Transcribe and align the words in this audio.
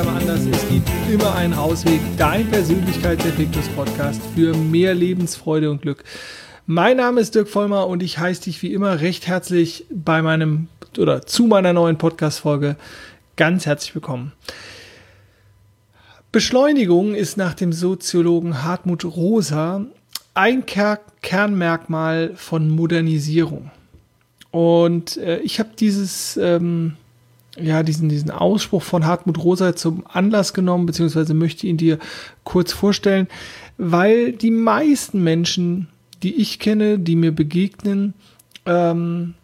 mal 0.00 0.16
anders, 0.16 0.40
es 0.50 0.68
gibt 0.70 0.88
immer 1.12 1.34
einen 1.34 1.52
Ausweg. 1.52 2.00
Dein 2.16 2.48
Persönlichkeitsentwicklungspodcast 2.48 4.22
für 4.34 4.56
mehr 4.56 4.94
Lebensfreude 4.94 5.70
und 5.70 5.82
Glück. 5.82 6.02
Mein 6.66 6.96
Name 6.96 7.20
ist 7.20 7.34
Dirk 7.34 7.48
Vollmer 7.48 7.86
und 7.86 8.02
ich 8.02 8.18
heiße 8.18 8.44
dich 8.44 8.62
wie 8.62 8.72
immer 8.72 9.02
recht 9.02 9.26
herzlich 9.26 9.84
bei 9.90 10.22
meinem 10.22 10.68
oder 10.96 11.26
zu 11.26 11.46
meiner 11.46 11.74
neuen 11.74 11.98
Podcast-Folge 11.98 12.76
ganz 13.36 13.66
herzlich 13.66 13.94
willkommen. 13.94 14.32
Beschleunigung 16.32 17.14
ist 17.14 17.36
nach 17.36 17.52
dem 17.52 17.74
Soziologen 17.74 18.62
Hartmut 18.62 19.04
Rosa 19.04 19.84
ein 20.32 20.64
Ker 20.64 21.00
Kernmerkmal 21.20 22.32
von 22.34 22.70
Modernisierung. 22.70 23.70
Und 24.50 25.18
äh, 25.18 25.40
ich 25.40 25.58
habe 25.60 25.70
dieses 25.78 26.38
ähm, 26.38 26.96
ja, 27.58 27.82
diesen, 27.82 28.08
diesen 28.08 28.30
Ausspruch 28.30 28.82
von 28.82 29.06
Hartmut 29.06 29.38
Rosa 29.42 29.76
zum 29.76 30.04
Anlass 30.06 30.54
genommen, 30.54 30.86
beziehungsweise 30.86 31.34
möchte 31.34 31.66
ihn 31.66 31.76
dir 31.76 31.98
kurz 32.44 32.72
vorstellen, 32.72 33.28
weil 33.76 34.32
die 34.32 34.50
meisten 34.50 35.22
Menschen, 35.22 35.88
die 36.22 36.36
ich 36.36 36.58
kenne, 36.58 36.98
die 36.98 37.16
mir 37.16 37.32
begegnen, 37.32 38.14
ähm, 38.64 39.34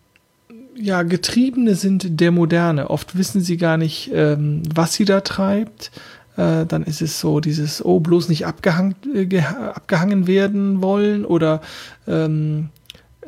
ja, 0.74 1.02
Getriebene 1.02 1.74
sind 1.74 2.20
der 2.20 2.30
Moderne. 2.30 2.88
Oft 2.88 3.18
wissen 3.18 3.40
sie 3.40 3.56
gar 3.56 3.76
nicht, 3.76 4.10
ähm, 4.14 4.62
was 4.72 4.94
sie 4.94 5.04
da 5.04 5.20
treibt. 5.20 5.90
Äh, 6.36 6.66
dann 6.66 6.84
ist 6.84 7.02
es 7.02 7.18
so 7.18 7.40
dieses, 7.40 7.84
oh, 7.84 7.98
bloß 7.98 8.28
nicht 8.28 8.46
abgehangen, 8.46 8.94
äh, 9.12 9.40
abgehangen 9.40 10.28
werden 10.28 10.80
wollen 10.80 11.24
oder 11.24 11.60
ähm, 12.06 12.68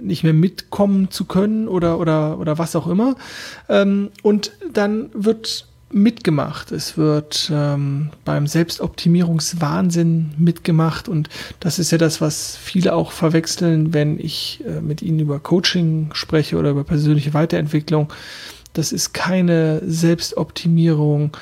nicht 0.01 0.25
mehr 0.25 0.33
mitkommen 0.33 1.11
zu 1.11 1.25
können 1.25 1.69
oder, 1.69 1.99
oder, 1.99 2.39
oder 2.39 2.59
was 2.59 2.77
auch 2.77 2.87
immer. 2.87 3.17
Ähm, 3.69 4.11
und 4.23 4.53
dann 4.73 5.11
wird 5.13 5.67
mitgemacht. 5.93 6.71
Es 6.73 6.97
wird 6.97 7.51
ähm, 7.53 8.11
beim 8.25 8.47
Selbstoptimierungswahnsinn 8.47 10.33
mitgemacht 10.39 11.09
und 11.09 11.29
das 11.59 11.79
ist 11.79 11.91
ja 11.91 11.99
das, 11.99 12.21
was 12.21 12.57
viele 12.57 12.95
auch 12.95 13.11
verwechseln, 13.13 13.93
wenn 13.93 14.19
ich 14.19 14.63
äh, 14.67 14.81
mit 14.81 15.03
ihnen 15.03 15.19
über 15.19 15.41
Coaching 15.41 16.11
spreche 16.13 16.57
oder 16.57 16.71
über 16.71 16.85
persönliche 16.85 17.35
Weiterentwicklung. 17.35 18.13
Das 18.73 18.93
ist 18.93 19.13
keine 19.15 19.83
Selbstoptimierung 19.85 21.37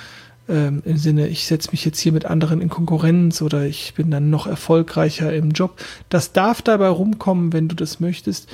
ähm, 0.49 0.83
im 0.85 0.97
Sinne, 0.97 1.29
ich 1.29 1.47
setze 1.47 1.71
mich 1.73 1.85
jetzt 1.85 2.01
hier 2.01 2.13
mit 2.13 2.25
anderen 2.25 2.61
in 2.61 2.69
Konkurrenz 2.69 3.43
oder 3.43 3.67
ich 3.67 3.95
bin 3.95 4.11
dann 4.11 4.31
noch 4.31 4.47
erfolgreicher 4.47 5.33
im 5.33 5.51
Job. 5.51 5.81
Das 6.09 6.33
darf 6.33 6.63
dabei 6.63 6.89
rumkommen, 6.89 7.53
wenn 7.53 7.69
du 7.69 7.77
das 7.77 8.01
möchtest. 8.01 8.49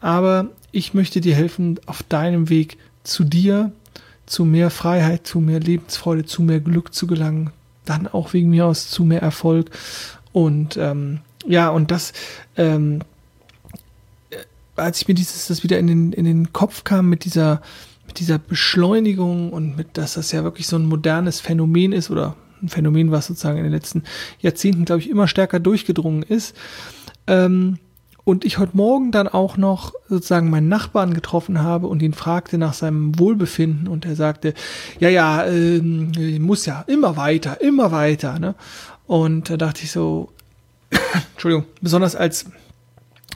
Aber 0.00 0.48
ich 0.72 0.94
möchte 0.94 1.20
dir 1.20 1.34
helfen, 1.34 1.78
auf 1.86 2.02
deinem 2.02 2.48
Weg 2.48 2.78
zu 3.04 3.24
dir, 3.24 3.72
zu 4.26 4.44
mehr 4.44 4.70
Freiheit, 4.70 5.26
zu 5.26 5.40
mehr 5.40 5.60
Lebensfreude, 5.60 6.24
zu 6.24 6.42
mehr 6.42 6.60
Glück 6.60 6.94
zu 6.94 7.06
gelangen. 7.06 7.50
Dann 7.84 8.08
auch 8.08 8.32
wegen 8.32 8.50
mir 8.50 8.66
aus 8.66 8.88
zu 8.88 9.04
mehr 9.04 9.20
Erfolg. 9.20 9.70
Und 10.32 10.76
ähm, 10.78 11.20
ja, 11.46 11.68
und 11.68 11.90
das, 11.90 12.12
ähm, 12.56 13.02
äh, 14.30 14.36
als 14.76 15.02
ich 15.02 15.08
mir 15.08 15.14
dieses, 15.14 15.46
das 15.46 15.62
wieder 15.62 15.78
in 15.78 15.86
den, 15.86 16.12
in 16.12 16.24
den 16.24 16.52
Kopf 16.52 16.84
kam 16.84 17.10
mit 17.10 17.24
dieser, 17.24 17.60
mit 18.06 18.18
dieser 18.18 18.38
Beschleunigung 18.38 19.52
und 19.52 19.76
mit, 19.76 19.96
dass 19.98 20.14
das 20.14 20.32
ja 20.32 20.44
wirklich 20.44 20.66
so 20.66 20.76
ein 20.76 20.86
modernes 20.86 21.40
Phänomen 21.40 21.92
ist 21.92 22.10
oder 22.10 22.36
ein 22.62 22.68
Phänomen, 22.68 23.10
was 23.10 23.26
sozusagen 23.26 23.58
in 23.58 23.64
den 23.64 23.72
letzten 23.72 24.02
Jahrzehnten, 24.40 24.84
glaube 24.84 25.00
ich, 25.00 25.10
immer 25.10 25.28
stärker 25.28 25.60
durchgedrungen 25.60 26.22
ist. 26.22 26.54
Ähm, 27.26 27.78
und 28.24 28.46
ich 28.46 28.58
heute 28.58 28.76
Morgen 28.76 29.12
dann 29.12 29.28
auch 29.28 29.58
noch 29.58 29.92
sozusagen 30.08 30.48
meinen 30.48 30.68
Nachbarn 30.68 31.12
getroffen 31.12 31.62
habe 31.62 31.88
und 31.88 32.00
ihn 32.00 32.14
fragte 32.14 32.56
nach 32.56 32.72
seinem 32.72 33.18
Wohlbefinden 33.18 33.86
und 33.86 34.06
er 34.06 34.16
sagte, 34.16 34.54
ja, 34.98 35.10
ja, 35.10 35.44
äh, 35.44 35.80
muss 35.80 36.64
ja 36.64 36.82
immer 36.86 37.18
weiter, 37.18 37.60
immer 37.60 37.92
weiter. 37.92 38.38
Ne? 38.38 38.54
Und 39.06 39.50
da 39.50 39.58
dachte 39.58 39.82
ich 39.84 39.92
so, 39.92 40.32
Entschuldigung, 41.34 41.66
besonders 41.82 42.16
als 42.16 42.46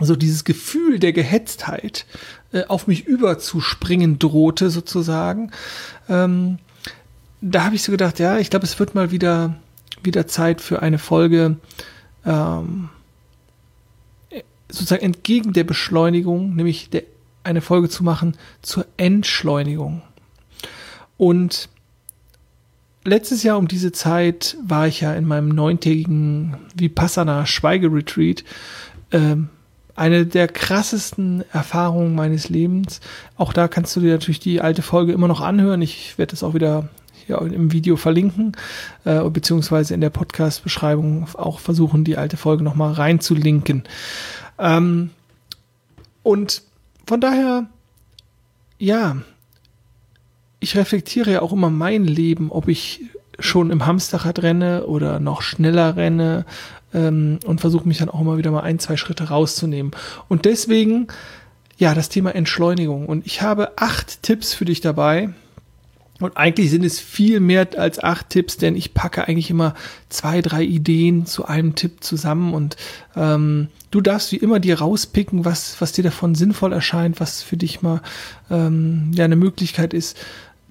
so 0.01 0.17
dieses 0.17 0.45
Gefühl 0.45 0.99
der 0.99 1.13
Gehetztheit 1.13 2.07
äh, 2.53 2.65
auf 2.65 2.87
mich 2.87 3.07
überzuspringen 3.07 4.19
drohte, 4.19 4.71
sozusagen. 4.71 5.51
Ähm, 6.09 6.59
da 7.41 7.65
habe 7.65 7.75
ich 7.75 7.83
so 7.83 7.93
gedacht, 7.93 8.19
ja, 8.19 8.39
ich 8.39 8.51
glaube, 8.51 8.65
es 8.65 8.79
wird 8.79 8.95
mal 8.95 9.11
wieder, 9.11 9.57
wieder 10.03 10.27
Zeit 10.27 10.61
für 10.61 10.83
eine 10.83 10.99
Folge, 10.99 11.57
ähm, 12.25 12.89
sozusagen 14.71 15.05
entgegen 15.05 15.53
der 15.53 15.65
Beschleunigung, 15.65 16.55
nämlich 16.55 16.91
der, 16.91 17.05
eine 17.45 17.61
Folge 17.61 17.89
zu 17.89 18.05
machen 18.05 18.37
zur 18.63 18.87
Entschleunigung. 18.97 20.03
Und 21.17 21.69
letztes 23.05 23.43
Jahr 23.43 23.59
um 23.59 23.69
diese 23.69 23.93
Zeit 23.93 24.57
war 24.65 24.87
ich 24.87 25.01
ja 25.01 25.15
in 25.15 25.25
meinem 25.25 25.49
neuntägigen 25.49 26.57
Vipassana 26.75 27.47
Schweigeretreat. 27.47 28.45
Ähm, 29.11 29.49
eine 29.99 30.27
der 30.27 30.49
krassesten 30.49 31.45
Erfahrungen 31.53 32.15
meines 32.15 32.49
Lebens. 32.49 33.01
Auch 33.37 33.53
da 33.53 33.69
kannst 33.69 33.97
du 33.97 34.01
dir 34.01 34.13
natürlich 34.13 34.41
die 34.41 34.61
alte 34.61 34.83
Folge 34.83 35.13
immer 35.13 35.29
noch 35.29 35.41
anhören. 35.41 35.83
Ich 35.83 36.19
werde 36.19 36.31
das 36.31 36.43
auch 36.43 36.55
wieder 36.55 36.89
hier 37.27 37.41
im 37.41 37.73
Video 37.73 37.97
verlinken, 37.97 38.57
äh, 39.05 39.23
beziehungsweise 39.29 39.95
in 39.95 40.01
der 40.01 40.11
Podcast-Beschreibung 40.11 41.27
auch 41.35 41.59
versuchen, 41.59 42.05
die 42.05 42.17
alte 42.17 42.37
Folge 42.37 42.65
nochmal 42.65 42.93
reinzulinken. 42.93 43.85
Ähm, 44.59 45.11
und 46.23 46.63
von 47.07 47.21
daher, 47.21 47.67
ja, 48.79 49.17
ich 50.61 50.77
reflektiere 50.77 51.33
ja 51.33 51.43
auch 51.43 51.53
immer 51.53 51.71
mein 51.71 52.05
Leben, 52.05 52.51
ob 52.51 52.69
ich 52.69 53.03
schon 53.41 53.71
im 53.71 53.87
Hamsterrad 53.87 54.43
renne 54.43 54.87
oder 54.87 55.21
noch 55.21 55.43
schneller 55.43 55.97
renne 55.97 56.45
ähm, 56.94 57.38
und 57.44 57.60
versuche 57.60 57.87
mich 57.87 57.99
dann 57.99 58.09
auch 58.09 58.21
immer 58.21 58.38
wieder 58.38 58.50
mal 58.50 58.62
ein, 58.62 58.78
zwei 58.78 58.97
Schritte 58.97 59.25
rauszunehmen. 59.28 59.93
Und 60.28 60.44
deswegen, 60.44 61.09
ja, 61.76 61.94
das 61.94 62.09
Thema 62.09 62.34
Entschleunigung. 62.34 63.06
Und 63.06 63.26
ich 63.26 63.43
habe 63.43 63.72
acht 63.76 64.22
Tipps 64.22 64.54
für 64.54 64.65
dich 64.65 64.81
dabei. 64.81 65.31
Und 66.21 66.37
eigentlich 66.37 66.71
sind 66.71 66.84
es 66.84 66.99
viel 66.99 67.38
mehr 67.38 67.69
als 67.76 68.03
acht 68.03 68.31
Tipps, 68.31 68.56
denn 68.56 68.75
ich 68.75 68.93
packe 68.93 69.28
eigentlich 69.28 69.50
immer 69.50 69.75
zwei, 70.09 70.43
drei 70.43 70.65
Ideen 70.65 71.26
zu 71.26 71.44
einem 71.44 71.76
Tipp 71.76 72.03
zusammen 72.03 72.54
und 72.54 72.76
ähm, 73.15 73.69
du 73.93 74.00
darfst 74.00 74.32
wie 74.32 74.37
immer 74.37 74.59
dir 74.59 74.81
rauspicken, 74.81 75.44
was, 75.44 75.81
was 75.81 75.93
dir 75.93 76.03
davon 76.03 76.34
sinnvoll 76.34 76.72
erscheint, 76.72 77.20
was 77.20 77.43
für 77.43 77.56
dich 77.56 77.82
mal 77.82 78.03
ähm, 78.50 79.12
ja 79.15 79.26
eine 79.26 79.37
Möglichkeit 79.37 79.94
ist, 79.94 80.16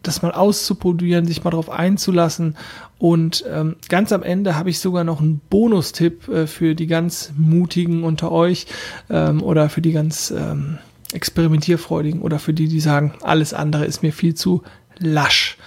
das 0.04 0.22
mal 0.22 0.32
auszuprobieren, 0.32 1.26
sich 1.26 1.44
mal 1.44 1.52
darauf 1.52 1.70
einzulassen. 1.70 2.56
Und 3.00 3.44
ähm, 3.52 3.76
ganz 3.90 4.12
am 4.12 4.24
Ende 4.24 4.56
habe 4.56 4.70
ich 4.70 4.80
sogar 4.80 5.04
noch 5.04 5.22
einen 5.22 5.40
Bonustipp 5.50 6.28
äh, 6.28 6.48
für 6.48 6.76
die 6.76 6.88
ganz 6.88 7.32
Mutigen 7.38 8.04
unter 8.04 8.32
euch 8.32 8.68
ähm, 9.10 9.44
oder 9.44 9.70
für 9.70 9.82
die 9.82 9.92
ganz 9.92 10.32
ähm, 10.32 10.80
Experimentierfreudigen 11.14 12.22
oder 12.22 12.40
für 12.40 12.54
die, 12.54 12.68
die 12.68 12.80
sagen, 12.80 13.14
alles 13.22 13.54
andere 13.54 13.86
ist 13.86 14.02
mir 14.02 14.14
viel 14.14 14.36
zu 14.36 14.64
lasch. 14.98 15.58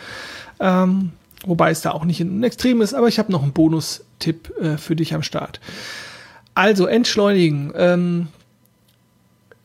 Ähm, 0.58 1.12
wobei 1.44 1.70
es 1.70 1.80
da 1.80 1.92
auch 1.92 2.04
nicht 2.04 2.20
ein 2.20 2.42
Extrem 2.42 2.80
ist, 2.80 2.94
aber 2.94 3.08
ich 3.08 3.18
habe 3.18 3.32
noch 3.32 3.42
einen 3.42 3.52
Bonustipp 3.52 4.52
äh, 4.60 4.76
für 4.76 4.96
dich 4.96 5.14
am 5.14 5.22
Start. 5.22 5.60
Also 6.54 6.86
entschleunigen. 6.86 7.72
Ähm, 7.76 8.28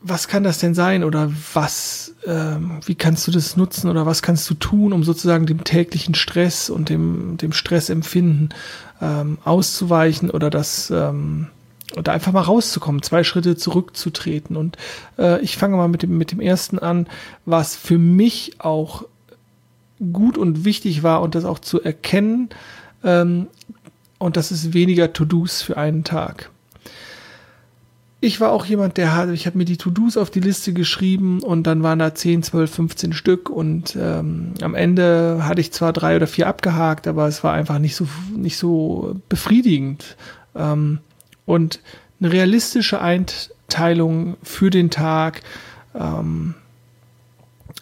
was 0.08 0.28
kann 0.28 0.44
das 0.44 0.58
denn 0.58 0.74
sein 0.74 1.04
oder 1.04 1.32
was, 1.54 2.14
ähm, 2.26 2.80
wie 2.84 2.94
kannst 2.94 3.26
du 3.26 3.30
das 3.30 3.56
nutzen 3.56 3.90
oder 3.90 4.06
was 4.06 4.22
kannst 4.22 4.48
du 4.48 4.54
tun, 4.54 4.92
um 4.92 5.04
sozusagen 5.04 5.46
dem 5.46 5.64
täglichen 5.64 6.14
Stress 6.14 6.70
und 6.70 6.88
dem, 6.88 7.36
dem 7.36 7.52
Stressempfinden 7.52 8.50
ähm, 9.00 9.38
auszuweichen 9.44 10.30
oder 10.30 10.50
das 10.50 10.90
ähm, 10.90 11.48
oder 11.96 12.12
einfach 12.12 12.32
mal 12.32 12.42
rauszukommen, 12.42 13.02
zwei 13.02 13.24
Schritte 13.24 13.56
zurückzutreten. 13.56 14.56
Und 14.56 14.76
äh, 15.18 15.40
ich 15.40 15.56
fange 15.56 15.76
mal 15.76 15.88
mit 15.88 16.02
dem, 16.02 16.18
mit 16.18 16.32
dem 16.32 16.40
ersten 16.40 16.78
an, 16.78 17.06
was 17.44 17.76
für 17.76 17.98
mich 17.98 18.56
auch 18.58 19.04
gut 20.12 20.36
und 20.36 20.64
wichtig 20.64 21.02
war 21.02 21.22
und 21.22 21.34
das 21.34 21.44
auch 21.44 21.58
zu 21.58 21.80
erkennen. 21.80 22.50
Ähm, 23.04 23.46
und 24.18 24.36
das 24.36 24.50
ist 24.50 24.74
weniger 24.74 25.12
To-Dos 25.12 25.62
für 25.62 25.76
einen 25.76 26.04
Tag 26.04 26.50
ich 28.26 28.40
war 28.40 28.50
auch 28.50 28.64
jemand, 28.64 28.96
der 28.96 29.14
hat, 29.14 29.30
ich 29.30 29.46
habe 29.46 29.56
mir 29.56 29.64
die 29.64 29.76
To-Dos 29.76 30.16
auf 30.16 30.30
die 30.30 30.40
Liste 30.40 30.72
geschrieben 30.72 31.42
und 31.42 31.62
dann 31.62 31.84
waren 31.84 32.00
da 32.00 32.12
10, 32.12 32.42
12, 32.42 32.74
15 32.74 33.12
Stück 33.12 33.48
und 33.48 33.96
ähm, 33.96 34.54
am 34.60 34.74
Ende 34.74 35.40
hatte 35.42 35.60
ich 35.60 35.72
zwar 35.72 35.92
drei 35.92 36.16
oder 36.16 36.26
vier 36.26 36.48
abgehakt, 36.48 37.06
aber 37.06 37.28
es 37.28 37.44
war 37.44 37.52
einfach 37.52 37.78
nicht 37.78 37.94
so, 37.94 38.08
nicht 38.34 38.56
so 38.58 39.16
befriedigend. 39.28 40.16
Ähm, 40.56 40.98
und 41.44 41.80
eine 42.20 42.32
realistische 42.32 43.00
Einteilung 43.00 44.36
für 44.42 44.70
den 44.70 44.90
Tag 44.90 45.42
ähm, 45.94 46.54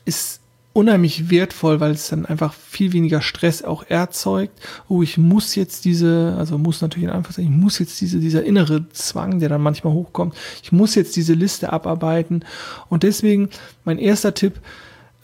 ist 0.05 0.41
unheimlich 0.74 1.30
wertvoll, 1.30 1.80
weil 1.80 1.92
es 1.92 2.08
dann 2.08 2.26
einfach 2.26 2.52
viel 2.52 2.92
weniger 2.92 3.22
Stress 3.22 3.62
auch 3.62 3.84
erzeugt. 3.88 4.60
Oh, 4.88 5.02
ich 5.02 5.16
muss 5.16 5.54
jetzt 5.54 5.84
diese, 5.84 6.34
also 6.36 6.58
muss 6.58 6.82
natürlich 6.82 7.04
in 7.04 7.14
Anführungszeichen, 7.14 7.52
ich 7.54 7.58
muss 7.58 7.78
jetzt 7.78 7.98
diese, 8.00 8.18
dieser 8.18 8.44
innere 8.44 8.88
Zwang, 8.90 9.38
der 9.38 9.48
dann 9.48 9.62
manchmal 9.62 9.92
hochkommt, 9.92 10.34
ich 10.62 10.72
muss 10.72 10.96
jetzt 10.96 11.14
diese 11.16 11.32
Liste 11.32 11.72
abarbeiten. 11.72 12.44
Und 12.88 13.04
deswegen 13.04 13.48
mein 13.84 13.98
erster 13.98 14.34
Tipp, 14.34 14.60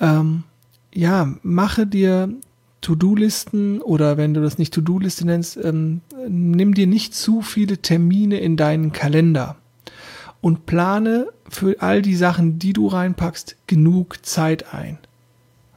ähm, 0.01 0.45
ja, 0.95 1.35
mache 1.43 1.85
dir 1.85 2.33
To-Do-Listen 2.81 3.83
oder 3.83 4.17
wenn 4.17 4.35
du 4.35 4.41
das 4.41 4.57
nicht 4.57 4.73
To-Do-Liste 4.73 5.27
nennst, 5.27 5.57
ähm, 5.57 6.01
nimm 6.29 6.75
dir 6.75 6.87
nicht 6.87 7.13
zu 7.15 7.43
viele 7.43 7.79
Termine 7.79 8.39
in 8.39 8.57
deinen 8.57 8.93
Kalender 8.93 9.57
und 10.41 10.65
plane 10.65 11.27
für 11.49 11.83
all 11.83 12.03
die 12.03 12.15
Sachen, 12.15 12.61
die 12.61 12.73
du 12.73 12.87
reinpackst, 12.87 13.57
genug 13.67 14.25
Zeit 14.25 14.73
ein. 14.73 14.99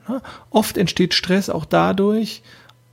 Ja, 0.08 0.22
oft 0.50 0.78
entsteht 0.78 1.14
Stress 1.14 1.50
auch 1.50 1.66
dadurch, 1.66 2.44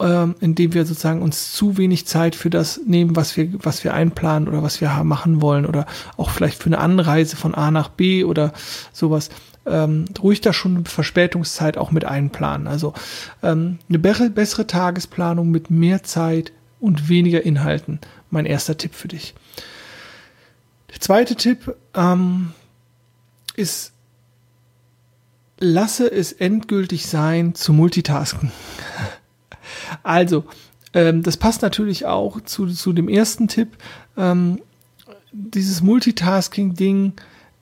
ähm, 0.01 0.35
indem 0.41 0.75
wir 0.75 0.87
sozusagen 0.87 1.23
uns 1.23 1.53
zu 1.53 1.77
wenig 1.77 2.07
Zeit 2.07 2.35
für 2.35 2.51
das 2.51 2.81
nehmen, 2.87 3.17
was 3.17 3.37
wir, 3.37 3.49
was 3.65 3.85
wir 3.85 3.95
einplanen 3.95 4.49
oder 4.49 4.63
was 4.63 4.81
wir 4.81 4.89
machen 5.05 5.43
wollen 5.43 5.67
oder 5.67 5.87
auch 6.17 6.31
vielleicht 6.31 6.63
für 6.63 6.67
eine 6.67 6.79
Anreise 6.79 7.37
von 7.37 7.55
A 7.55 7.71
nach 7.71 7.89
B 7.89 8.25
oder 8.25 8.53
sowas. 8.93 9.31
Ähm, 9.67 10.07
ruhig 10.23 10.41
da 10.41 10.53
schon 10.53 10.77
eine 10.77 10.85
Verspätungszeit 10.87 11.77
auch 11.77 11.91
mit 11.91 12.07
einplanen. 12.07 12.67
Also 12.67 12.95
ähm, 13.43 13.79
eine 13.89 13.99
be 13.99 14.31
bessere 14.31 14.67
Tagesplanung 14.67 15.51
mit 15.51 15.71
mehr 15.71 16.03
Zeit 16.03 16.53
und 16.81 17.09
weniger 17.09 17.43
Inhalten. 17.43 18.01
Mein 18.31 18.47
erster 18.47 18.79
Tipp 18.79 18.95
für 18.95 19.09
dich. 19.09 19.35
Der 20.93 21.01
zweite 21.01 21.37
Tipp 21.37 21.77
ähm, 21.95 22.53
ist, 23.55 23.93
lasse 25.61 26.11
es 26.11 26.33
endgültig 26.33 27.07
sein 27.07 27.55
zu 27.55 27.73
multitasken. 27.73 28.51
Also, 30.03 30.45
ähm, 30.95 31.23
das 31.23 31.37
passt 31.37 31.63
natürlich 31.63 32.07
auch 32.07 32.41
zu, 32.41 32.67
zu 32.67 32.93
dem 32.93 33.09
ersten 33.09 33.47
Tipp. 33.47 33.77
Ähm, 34.17 34.61
dieses 35.33 35.81
Multitasking-Ding 35.83 37.13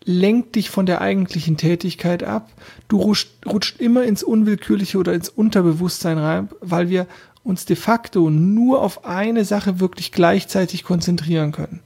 lenkt 0.05 0.55
dich 0.55 0.71
von 0.71 0.87
der 0.87 1.03
eigentlichen 1.03 1.59
Tätigkeit 1.59 2.23
ab. 2.23 2.51
Du 2.89 2.99
rutscht, 2.99 3.29
rutscht 3.47 3.79
immer 3.79 4.05
ins 4.05 4.23
Unwillkürliche 4.23 4.97
oder 4.97 5.13
ins 5.13 5.29
Unterbewusstsein 5.29 6.17
rein, 6.17 6.49
weil 6.61 6.89
wir 6.89 7.07
uns 7.45 7.65
de 7.65 7.77
facto 7.77 8.31
nur 8.31 8.83
auf 8.83 9.05
eine 9.05 9.45
Sache 9.45 9.81
wirklich 9.81 10.13
gleichzeitig 10.13 10.85
konzentrieren 10.85 11.53
können. 11.53 11.81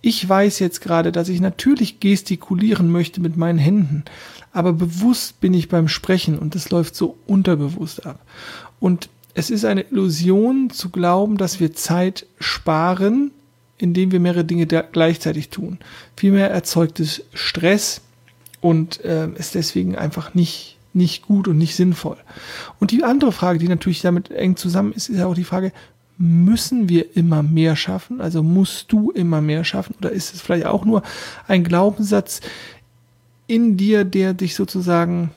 Ich 0.00 0.28
weiß 0.28 0.58
jetzt 0.58 0.80
gerade, 0.80 1.12
dass 1.12 1.28
ich 1.28 1.40
natürlich 1.40 2.00
gestikulieren 2.00 2.90
möchte 2.90 3.20
mit 3.20 3.36
meinen 3.36 3.58
Händen, 3.58 4.04
aber 4.52 4.72
bewusst 4.72 5.40
bin 5.40 5.54
ich 5.54 5.68
beim 5.68 5.88
Sprechen 5.88 6.38
und 6.38 6.54
das 6.54 6.70
läuft 6.70 6.96
so 6.96 7.16
unterbewusst 7.26 8.06
ab. 8.06 8.20
Und 8.80 9.08
es 9.34 9.50
ist 9.50 9.64
eine 9.64 9.82
Illusion 9.82 10.70
zu 10.70 10.90
glauben, 10.90 11.36
dass 11.36 11.60
wir 11.60 11.74
Zeit 11.74 12.26
sparen, 12.38 13.32
indem 13.78 14.12
wir 14.12 14.20
mehrere 14.20 14.44
Dinge 14.44 14.66
gleichzeitig 14.66 15.50
tun. 15.50 15.78
Vielmehr 16.16 16.50
erzeugt 16.50 17.00
es 17.00 17.22
Stress 17.34 18.00
und 18.60 19.04
äh, 19.04 19.28
ist 19.34 19.54
deswegen 19.54 19.96
einfach 19.96 20.34
nicht, 20.34 20.75
nicht 20.96 21.26
gut 21.26 21.46
und 21.46 21.58
nicht 21.58 21.76
sinnvoll. 21.76 22.16
Und 22.80 22.90
die 22.90 23.04
andere 23.04 23.30
Frage, 23.30 23.58
die 23.58 23.68
natürlich 23.68 24.00
damit 24.00 24.30
eng 24.30 24.56
zusammen 24.56 24.92
ist, 24.92 25.08
ist 25.08 25.18
ja 25.18 25.26
auch 25.26 25.34
die 25.34 25.44
Frage, 25.44 25.72
müssen 26.18 26.88
wir 26.88 27.16
immer 27.16 27.42
mehr 27.42 27.76
schaffen? 27.76 28.20
Also 28.20 28.42
musst 28.42 28.90
du 28.90 29.10
immer 29.10 29.40
mehr 29.40 29.64
schaffen? 29.64 29.94
Oder 29.98 30.10
ist 30.10 30.34
es 30.34 30.40
vielleicht 30.40 30.66
auch 30.66 30.84
nur 30.84 31.02
ein 31.46 31.62
Glaubenssatz 31.62 32.40
in 33.46 33.76
dir, 33.76 34.04
der 34.04 34.34
dich 34.34 34.54
sozusagen 34.54 35.30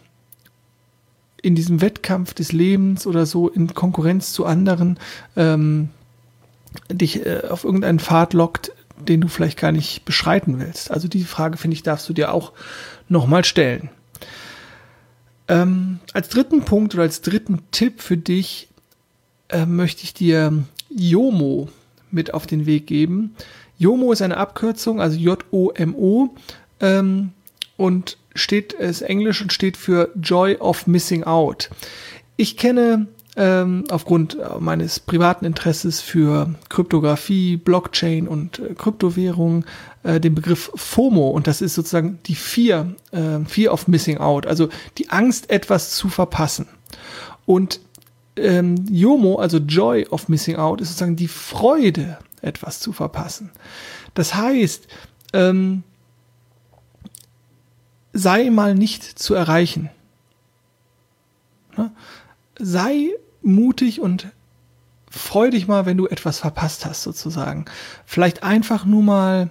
in 1.41 1.56
diesem 1.56 1.81
Wettkampf 1.81 2.33
des 2.33 2.51
Lebens 2.51 3.06
oder 3.06 3.25
so 3.25 3.50
in 3.50 3.73
Konkurrenz 3.73 4.33
zu 4.33 4.45
anderen 4.45 4.97
ähm, 5.35 5.89
dich 6.91 7.25
äh, 7.25 7.44
auf 7.50 7.63
irgendeinen 7.63 8.00
Pfad 8.00 8.33
lockt, 8.33 8.71
den 8.97 9.21
du 9.21 9.27
vielleicht 9.27 9.57
gar 9.57 9.71
nicht 9.71 10.06
beschreiten 10.06 10.59
willst. 10.59 10.91
Also 10.91 11.07
die 11.07 11.23
Frage, 11.23 11.57
finde 11.57 11.75
ich, 11.75 11.83
darfst 11.83 12.09
du 12.09 12.13
dir 12.13 12.33
auch 12.33 12.51
nochmal 13.07 13.45
stellen. 13.45 13.89
Ähm, 15.49 15.99
als 16.13 16.29
dritten 16.29 16.61
Punkt 16.61 16.93
oder 16.93 17.03
als 17.03 17.21
dritten 17.21 17.59
Tipp 17.71 18.01
für 18.01 18.17
dich 18.17 18.69
äh, 19.49 19.65
möchte 19.65 20.03
ich 20.03 20.13
dir 20.13 20.63
YOMO 20.89 21.67
mit 22.11 22.33
auf 22.33 22.47
den 22.47 22.65
Weg 22.65 22.87
geben. 22.87 23.35
YOMO 23.77 24.11
ist 24.11 24.21
eine 24.21 24.37
Abkürzung, 24.37 25.01
also 25.01 25.17
J-O-M-O. 25.17 26.29
Ähm, 26.79 27.31
und 27.77 28.17
steht, 28.35 28.73
ist 28.73 29.01
Englisch 29.01 29.41
und 29.41 29.53
steht 29.53 29.77
für 29.77 30.11
Joy 30.21 30.57
of 30.57 30.85
Missing 30.85 31.23
Out. 31.23 31.69
Ich 32.35 32.57
kenne 32.57 33.07
ähm, 33.39 33.86
aufgrund 33.89 34.38
meines 34.59 35.00
privaten 35.00 35.45
Interesses 35.45 36.01
für 36.01 36.53
Kryptographie, 36.68 37.56
Blockchain 37.56 38.27
und 38.27 38.59
äh, 38.59 38.74
Kryptowährungen 38.74 39.63
äh, 40.03 40.19
den 40.19 40.36
Begriff 40.36 40.69
FOMO 40.75 41.30
und 41.30 41.47
das 41.47 41.62
ist 41.62 41.74
sozusagen 41.74 42.19
die 42.25 42.36
Fear, 42.36 42.88
äh, 43.12 43.39
Fear 43.45 43.71
of 43.71 43.88
Missing 43.88 44.18
Out, 44.18 44.45
also 44.45 44.68
die 44.97 45.09
Angst, 45.09 45.50
etwas 45.50 45.91
zu 45.91 46.09
verpassen. 46.09 46.68
Und 47.45 47.80
ähm, 48.36 48.75
YOMO, 48.89 49.38
also 49.38 49.57
Joy 49.57 50.06
of 50.07 50.27
Missing 50.27 50.57
Out, 50.57 50.81
ist 50.81 50.89
sozusagen 50.89 51.15
die 51.15 51.30
Freude, 51.30 52.18
etwas 52.42 52.81
zu 52.81 52.92
verpassen. 52.92 53.51
Das 54.15 54.35
heißt, 54.35 54.88
ähm, 55.31 55.83
sei 58.12 58.50
mal 58.50 58.75
nicht 58.75 59.03
zu 59.03 59.33
erreichen. 59.33 59.89
Ne? 61.77 61.92
Sei 62.57 63.12
mutig 63.49 64.01
und 64.01 64.27
freu 65.09 65.49
dich 65.49 65.67
mal, 65.67 65.85
wenn 65.85 65.97
du 65.97 66.07
etwas 66.07 66.39
verpasst 66.39 66.85
hast, 66.85 67.03
sozusagen. 67.03 67.65
Vielleicht 68.05 68.43
einfach 68.43 68.85
nur 68.85 69.03
mal 69.03 69.49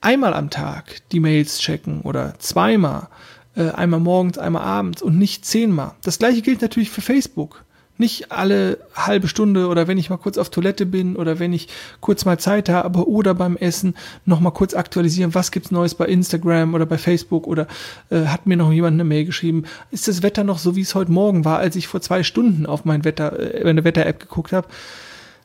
einmal 0.00 0.34
am 0.34 0.50
Tag 0.50 1.00
die 1.10 1.20
Mails 1.20 1.58
checken 1.58 2.02
oder 2.02 2.38
zweimal, 2.38 3.08
äh, 3.56 3.70
einmal 3.70 4.00
morgens, 4.00 4.38
einmal 4.38 4.62
abends 4.62 5.02
und 5.02 5.18
nicht 5.18 5.44
zehnmal. 5.44 5.92
Das 6.02 6.18
gleiche 6.18 6.42
gilt 6.42 6.62
natürlich 6.62 6.90
für 6.90 7.00
Facebook. 7.00 7.63
Nicht 7.96 8.32
alle 8.32 8.78
halbe 8.94 9.28
Stunde 9.28 9.68
oder 9.68 9.86
wenn 9.86 9.98
ich 9.98 10.10
mal 10.10 10.16
kurz 10.16 10.36
auf 10.36 10.50
Toilette 10.50 10.84
bin 10.84 11.14
oder 11.14 11.38
wenn 11.38 11.52
ich 11.52 11.68
kurz 12.00 12.24
mal 12.24 12.38
Zeit 12.38 12.68
habe 12.68 13.08
oder 13.08 13.34
beim 13.34 13.56
Essen 13.56 13.94
noch 14.24 14.40
mal 14.40 14.50
kurz 14.50 14.74
aktualisieren, 14.74 15.34
was 15.34 15.52
gibt's 15.52 15.70
Neues 15.70 15.94
bei 15.94 16.06
Instagram 16.06 16.74
oder 16.74 16.86
bei 16.86 16.98
Facebook 16.98 17.46
oder 17.46 17.68
äh, 18.10 18.24
hat 18.26 18.46
mir 18.46 18.56
noch 18.56 18.72
jemand 18.72 18.94
eine 18.94 19.04
Mail 19.04 19.24
geschrieben, 19.24 19.64
ist 19.92 20.08
das 20.08 20.22
Wetter 20.24 20.42
noch 20.42 20.58
so, 20.58 20.74
wie 20.74 20.80
es 20.80 20.96
heute 20.96 21.12
Morgen 21.12 21.44
war, 21.44 21.58
als 21.58 21.76
ich 21.76 21.86
vor 21.86 22.00
zwei 22.00 22.24
Stunden 22.24 22.66
auf 22.66 22.84
mein 22.84 23.04
Wetter, 23.04 23.54
äh, 23.54 23.62
meine 23.62 23.84
Wetter-App 23.84 24.18
geguckt 24.18 24.52
habe. 24.52 24.66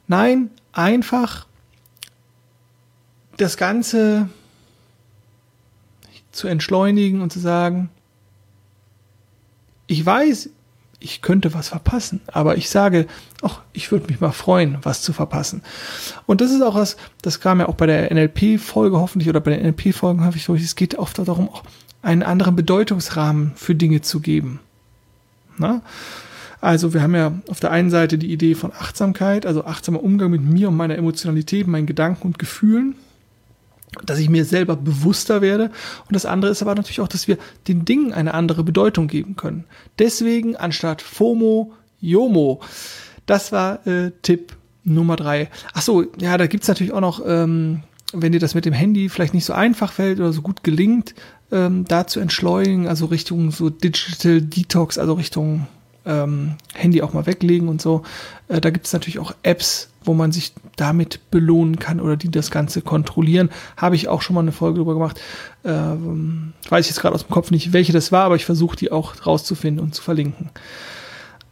Nein, 0.07 0.49
einfach 0.73 1.45
das 3.37 3.57
Ganze 3.57 4.27
zu 6.31 6.47
entschleunigen 6.47 7.21
und 7.21 7.31
zu 7.31 7.39
sagen, 7.39 7.89
ich 9.87 10.06
weiß, 10.06 10.49
ich 10.99 11.21
könnte 11.21 11.53
was 11.53 11.69
verpassen. 11.69 12.21
Aber 12.27 12.57
ich 12.57 12.69
sage, 12.69 13.07
ach, 13.41 13.61
ich 13.73 13.91
würde 13.91 14.07
mich 14.07 14.19
mal 14.19 14.31
freuen, 14.31 14.77
was 14.81 15.01
zu 15.01 15.13
verpassen. 15.13 15.61
Und 16.25 16.41
das 16.41 16.51
ist 16.51 16.61
auch 16.61 16.75
was, 16.75 16.97
das 17.21 17.39
kam 17.39 17.59
ja 17.59 17.68
auch 17.68 17.75
bei 17.75 17.85
der 17.85 18.13
NLP-Folge 18.13 18.99
hoffentlich 18.99 19.29
oder 19.29 19.39
bei 19.39 19.56
den 19.56 19.63
NLP-Folgen 19.63 20.29
ich 20.35 20.44
so, 20.44 20.56
es 20.56 20.75
geht 20.75 20.95
oft 20.95 21.18
darum, 21.19 21.49
auch 21.49 21.63
einen 22.01 22.23
anderen 22.23 22.56
Bedeutungsrahmen 22.56 23.53
für 23.56 23.75
Dinge 23.75 24.01
zu 24.01 24.19
geben. 24.19 24.59
Na? 25.57 25.81
Also 26.61 26.94
wir 26.94 27.01
haben 27.01 27.15
ja 27.15 27.33
auf 27.47 27.61
der 27.61 27.71
einen 27.71 27.89
Seite 27.89 28.18
die 28.18 28.31
Idee 28.31 28.56
von 28.56 28.73
Achtsamkeit, 28.73 29.45
also 29.45 29.63
achtsamer 29.63 30.03
Umgang 30.03 30.31
mit 30.31 30.41
mir 30.41 30.68
und 30.68 30.75
meiner 30.75 30.97
Emotionalität, 30.97 31.68
meinen 31.68 31.87
Gedanken 31.87 32.27
und 32.27 32.39
Gefühlen 32.39 32.95
dass 34.06 34.19
ich 34.19 34.29
mir 34.29 34.45
selber 34.45 34.75
bewusster 34.75 35.41
werde. 35.41 35.65
Und 36.07 36.15
das 36.15 36.25
andere 36.25 36.51
ist 36.51 36.61
aber 36.61 36.75
natürlich 36.75 37.01
auch, 37.01 37.07
dass 37.07 37.27
wir 37.27 37.37
den 37.68 37.85
Dingen 37.85 38.13
eine 38.13 38.33
andere 38.33 38.63
Bedeutung 38.63 39.07
geben 39.07 39.35
können. 39.35 39.65
Deswegen 39.97 40.56
anstatt 40.56 41.01
FOMO, 41.01 41.73
YOMO. 42.01 42.61
Das 43.25 43.51
war 43.51 43.85
äh, 43.85 44.11
Tipp 44.21 44.53
Nummer 44.83 45.15
drei. 45.15 45.49
Ach 45.73 45.81
so, 45.81 46.06
ja, 46.19 46.37
da 46.37 46.47
gibt's 46.47 46.68
natürlich 46.68 46.94
auch 46.94 47.01
noch, 47.01 47.21
ähm, 47.25 47.81
wenn 48.13 48.31
dir 48.31 48.39
das 48.39 48.56
mit 48.56 48.65
dem 48.65 48.73
Handy 48.73 49.09
vielleicht 49.09 49.33
nicht 49.33 49.45
so 49.45 49.53
einfach 49.53 49.91
fällt 49.91 50.19
oder 50.19 50.33
so 50.33 50.41
gut 50.41 50.63
gelingt, 50.63 51.13
ähm, 51.51 51.85
da 51.85 52.07
zu 52.07 52.19
entschleunigen, 52.19 52.87
also 52.87 53.06
Richtung 53.06 53.51
so 53.51 53.69
Digital 53.69 54.41
Detox, 54.41 54.97
also 54.97 55.13
Richtung 55.13 55.68
ähm, 56.09 56.56
Handy 56.73 57.01
auch 57.04 57.13
mal 57.13 57.28
weglegen 57.28 57.69
und 57.69 57.81
so. 57.81 58.01
Äh, 58.47 58.59
da 58.59 58.71
gibt 58.71 58.87
es 58.87 58.94
natürlich 58.94 59.19
auch 59.19 59.33
Apps, 59.44 59.89
wo 60.04 60.13
man 60.13 60.31
sich 60.31 60.54
damit 60.75 61.30
belohnen 61.30 61.78
kann 61.78 62.01
oder 62.01 62.18
die 62.18 62.31
das 62.31 62.49
Ganze 62.49 62.81
kontrollieren. 62.81 63.49
Habe 63.78 63.95
ich 63.95 64.07
auch 64.07 64.23
schon 64.23 64.33
mal 64.33 64.42
eine 64.42 64.51
Folge 64.51 64.80
drüber 64.80 64.95
gemacht. 64.95 65.21
Ähm, 65.63 66.54
weiß 66.68 66.85
ich 66.85 66.92
jetzt 66.92 67.01
gerade 67.01 67.13
aus 67.13 67.25
dem 67.25 67.31
Kopf 67.31 67.51
nicht, 67.51 67.73
welche 67.73 67.94
das 67.94 68.11
war, 68.11 68.25
aber 68.25 68.35
ich 68.35 68.45
versuche 68.45 68.75
die 68.75 68.92
auch 68.92 69.25
rauszufinden 69.25 69.83
und 69.83 69.94
zu 69.94 70.01
verlinken. 70.01 70.49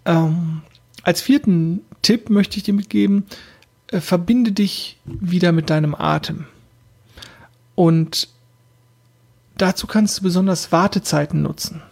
Ähm, 0.06 0.62
als 1.04 1.22
vierten 1.22 1.82
Tipp 2.02 2.30
möchte 2.30 2.58
ich 2.58 2.64
dir 2.64 2.74
mitgeben, 2.74 3.26
äh, 3.92 4.00
verbinde 4.00 4.52
dich 4.52 4.98
wieder 5.06 5.52
mit 5.52 5.70
deinem 5.70 5.94
Atem. 5.94 6.46
Und 7.76 8.28
dazu 9.56 9.86
kannst 9.86 10.18
du 10.18 10.24
besonders 10.24 10.72
Wartezeiten 10.72 11.44
nutzen. 11.44 11.84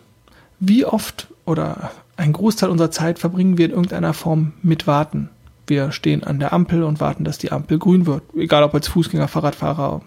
Wie 0.60 0.84
oft 0.84 1.28
oder 1.46 1.92
ein 2.18 2.34
Großteil 2.34 2.70
unserer 2.70 2.92
Zeit 2.92 3.20
verbringen 3.20 3.58
wir 3.58 3.66
in 3.66 3.72
irgendeiner 3.72 4.14
Form 4.14 4.54
mit 4.62 4.88
Warten. 4.88 5.30
Wir 5.68 5.92
stehen 5.92 6.24
an 6.24 6.40
der 6.40 6.54
Ampel 6.54 6.84
und 6.84 7.00
warten, 7.00 7.24
dass 7.24 7.38
die 7.38 7.52
Ampel 7.52 7.80
grün 7.80 8.06
wird. 8.06 8.24
Egal 8.36 8.64
ob 8.64 8.74
als 8.74 8.88
Fußgänger, 8.88 9.28
Fahrradfahrer, 9.28 10.02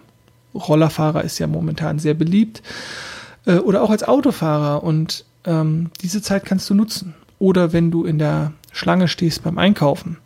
Rollerfahrer 0.55 1.23
ist 1.23 1.37
ja 1.39 1.47
momentan 1.47 1.99
sehr 1.99 2.13
beliebt. 2.13 2.63
Äh, 3.45 3.57
oder 3.57 3.83
auch 3.83 3.89
als 3.89 4.03
Autofahrer. 4.03 4.83
Und 4.83 5.25
ähm, 5.45 5.91
diese 6.01 6.21
Zeit 6.21 6.45
kannst 6.45 6.69
du 6.69 6.73
nutzen. 6.73 7.13
Oder 7.39 7.73
wenn 7.73 7.91
du 7.91 8.05
in 8.05 8.19
der 8.19 8.53
Schlange 8.71 9.07
stehst 9.07 9.43
beim 9.43 9.57
Einkaufen 9.57 10.17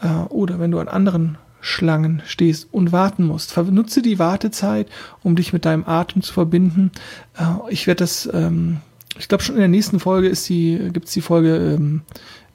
äh, 0.00 0.08
oder 0.28 0.58
wenn 0.60 0.70
du 0.70 0.78
an 0.78 0.88
anderen 0.88 1.38
Schlangen 1.60 2.22
stehst 2.24 2.68
und 2.70 2.92
warten 2.92 3.26
musst. 3.26 3.56
Nutze 3.56 4.00
die 4.00 4.18
Wartezeit, 4.18 4.88
um 5.22 5.34
dich 5.34 5.52
mit 5.52 5.64
deinem 5.64 5.84
Atem 5.86 6.22
zu 6.22 6.32
verbinden. 6.32 6.92
Äh, 7.36 7.72
ich 7.72 7.86
werde 7.86 8.00
das, 8.00 8.28
ähm, 8.32 8.78
ich 9.18 9.28
glaube 9.28 9.42
schon 9.42 9.56
in 9.56 9.60
der 9.60 9.68
nächsten 9.68 10.00
Folge 10.00 10.28
gibt 10.28 11.06
es 11.06 11.12
die 11.12 11.20
Folge 11.20 11.56
ähm, 11.56 12.02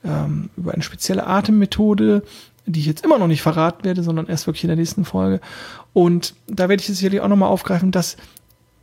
ähm, 0.04 0.50
über 0.58 0.74
eine 0.74 0.84
spezielle 0.84 1.28
Atemmethode, 1.28 2.24
die 2.66 2.80
ich 2.80 2.86
jetzt 2.86 3.04
immer 3.04 3.20
noch 3.20 3.28
nicht 3.28 3.42
verraten 3.42 3.84
werde, 3.84 4.04
sondern 4.04 4.28
erst 4.28 4.48
wirklich 4.48 4.64
in 4.64 4.70
der 4.70 4.78
nächsten 4.78 5.06
Folge. 5.06 5.42
Und 5.92 6.34
da 6.48 6.70
werde 6.70 6.82
ich 6.82 6.90
es 6.90 6.98
sicherlich 6.98 7.22
auch 7.22 7.28
nochmal 7.28 7.50
aufgreifen, 7.50 7.92
dass 7.92 8.18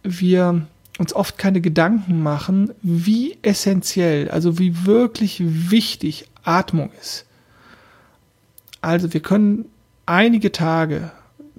wir 0.03 0.67
uns 0.99 1.15
oft 1.15 1.39
keine 1.39 1.61
Gedanken 1.61 2.23
machen, 2.23 2.73
wie 2.83 3.39
essentiell, 3.43 4.31
also 4.31 4.59
wie 4.59 4.85
wirklich 4.85 5.43
wichtig 5.71 6.27
Atmung 6.43 6.91
ist. 7.01 7.25
Also 8.83 9.13
wir 9.13 9.21
können 9.21 9.67
einige 10.07 10.53
Tage, 10.53 11.11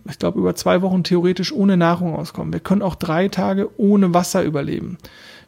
ich 0.09 0.19
glaube 0.19 0.39
über 0.39 0.55
zwei 0.55 0.81
Wochen 0.81 1.03
theoretisch 1.03 1.51
ohne 1.51 1.77
Nahrung 1.77 2.15
auskommen. 2.15 2.53
Wir 2.53 2.59
können 2.59 2.81
auch 2.81 2.95
drei 2.95 3.29
Tage 3.29 3.69
ohne 3.79 4.13
Wasser 4.13 4.43
überleben. 4.43 4.97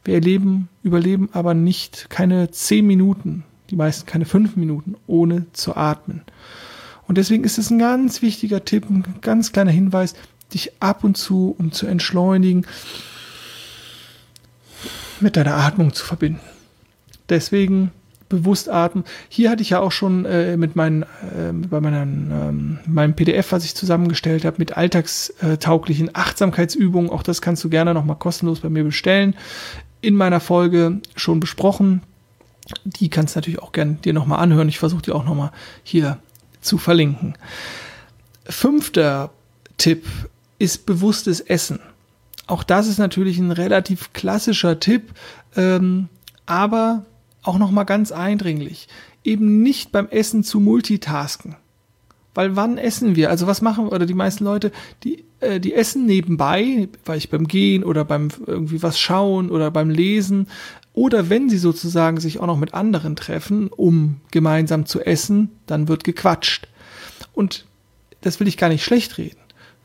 Wir 0.04 0.16
erleben, 0.16 0.70
überleben 0.84 1.30
aber 1.32 1.54
nicht 1.54 2.10
keine 2.10 2.52
zehn 2.52 2.86
Minuten, 2.86 3.44
die 3.70 3.76
meisten 3.76 4.06
keine 4.06 4.26
fünf 4.26 4.56
Minuten, 4.56 4.96
ohne 5.08 5.46
zu 5.54 5.76
atmen. 5.76 6.22
Und 7.08 7.18
deswegen 7.18 7.44
ist 7.44 7.58
es 7.58 7.70
ein 7.70 7.80
ganz 7.80 8.22
wichtiger 8.22 8.66
Tipp, 8.66 8.90
ein 8.90 9.04
ganz 9.22 9.52
kleiner 9.52 9.72
Hinweis, 9.72 10.16
dich 10.54 10.72
ab 10.82 11.04
und 11.04 11.18
zu, 11.18 11.56
um 11.58 11.72
zu 11.72 11.88
entschleunigen, 11.88 12.66
mit 15.20 15.38
deiner 15.38 15.56
Atmung 15.56 15.94
zu 15.94 16.06
verbinden. 16.06 16.42
Deswegen 17.30 17.92
bewusst 18.30 18.68
atmen. 18.68 19.04
Hier 19.30 19.50
hatte 19.50 19.62
ich 19.62 19.70
ja 19.70 19.80
auch 19.80 19.92
schon 19.92 20.26
äh, 20.26 20.58
mit 20.58 20.76
meinen, 20.76 21.04
äh, 21.04 21.54
bei 21.54 21.80
meinen, 21.80 22.32
ähm, 22.32 22.80
meinem 22.88 23.14
PDF, 23.14 23.52
was 23.52 23.64
ich 23.64 23.76
zusammengestellt 23.76 24.44
habe, 24.44 24.58
mit 24.60 24.76
alltagstauglichen 24.76 26.10
Achtsamkeitsübungen. 26.14 27.12
Auch 27.12 27.24
das 27.24 27.42
kannst 27.42 27.64
du 27.64 27.70
gerne 27.70 27.94
nochmal 27.94 28.18
kostenlos 28.18 28.62
bei 28.62 28.70
mir 28.70 28.84
bestellen. 28.84 29.36
In 30.04 30.16
meiner 30.16 30.42
Folge 30.42 31.00
schon 31.16 31.40
besprochen. 31.40 32.04
Die 32.84 33.10
kannst 33.10 33.36
du 33.36 33.38
natürlich 33.38 33.62
auch 33.62 33.72
gerne 33.72 33.94
dir 33.94 34.12
nochmal 34.12 34.40
anhören. 34.40 34.68
Ich 34.68 34.80
versuche 34.80 35.02
die 35.02 35.14
auch 35.14 35.24
nochmal 35.24 35.52
hier 35.82 36.20
zu 36.60 36.78
verlinken. 36.78 37.36
Fünfter 38.44 39.32
Tipp 39.78 40.06
ist 40.60 40.86
bewusstes 40.86 41.40
Essen. 41.40 41.80
Auch 42.48 42.64
das 42.64 42.88
ist 42.88 42.98
natürlich 42.98 43.38
ein 43.38 43.52
relativ 43.52 44.12
klassischer 44.12 44.82
Tipp, 44.82 45.14
ähm, 45.56 46.10
aber 46.46 47.06
auch 47.42 47.58
noch 47.58 47.72
mal 47.72 47.86
ganz 47.86 48.12
eindringlich, 48.12 48.90
eben 49.24 49.64
nicht 49.64 49.94
beim 49.94 50.10
Essen 50.10 50.44
zu 50.44 50.60
multitasken. 50.60 51.56
Weil 52.34 52.56
wann 52.56 52.78
essen 52.78 53.16
wir? 53.16 53.30
Also 53.30 53.48
was 53.48 53.62
machen 53.62 53.88
oder 53.88 54.06
die 54.06 54.14
meisten 54.14 54.44
Leute, 54.44 54.72
die 55.04 55.24
äh, 55.40 55.60
die 55.60 55.74
essen 55.74 56.06
nebenbei, 56.06 56.90
weil 57.06 57.18
ich 57.18 57.30
beim 57.30 57.48
Gehen 57.48 57.84
oder 57.84 58.06
beim 58.06 58.30
irgendwie 58.46 58.82
was 58.82 59.00
schauen 59.00 59.50
oder 59.50 59.70
beim 59.72 59.90
Lesen 59.90 60.48
oder 60.94 61.30
wenn 61.30 61.50
sie 61.50 61.58
sozusagen 61.58 62.20
sich 62.20 62.40
auch 62.40 62.48
noch 62.48 62.58
mit 62.58 62.74
anderen 62.74 63.16
treffen, 63.16 63.68
um 63.68 64.22
gemeinsam 64.32 64.86
zu 64.86 65.02
essen, 65.02 65.50
dann 65.66 65.88
wird 65.88 66.04
gequatscht. 66.04 66.68
Und 67.34 67.66
das 68.22 68.40
will 68.40 68.48
ich 68.48 68.58
gar 68.58 68.70
nicht 68.70 68.84
schlecht 68.84 69.18
reden. 69.18 69.38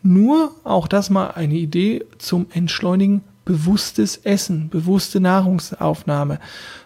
Nur 0.03 0.53
auch 0.65 0.87
das 0.87 1.11
mal 1.11 1.29
eine 1.29 1.55
Idee 1.55 2.05
zum 2.19 2.47
Entschleunigen 2.53 3.23
bewusstes 3.45 4.19
Essen, 4.19 4.69
bewusste 4.69 5.21
Nahrungsaufnahme 5.21 6.39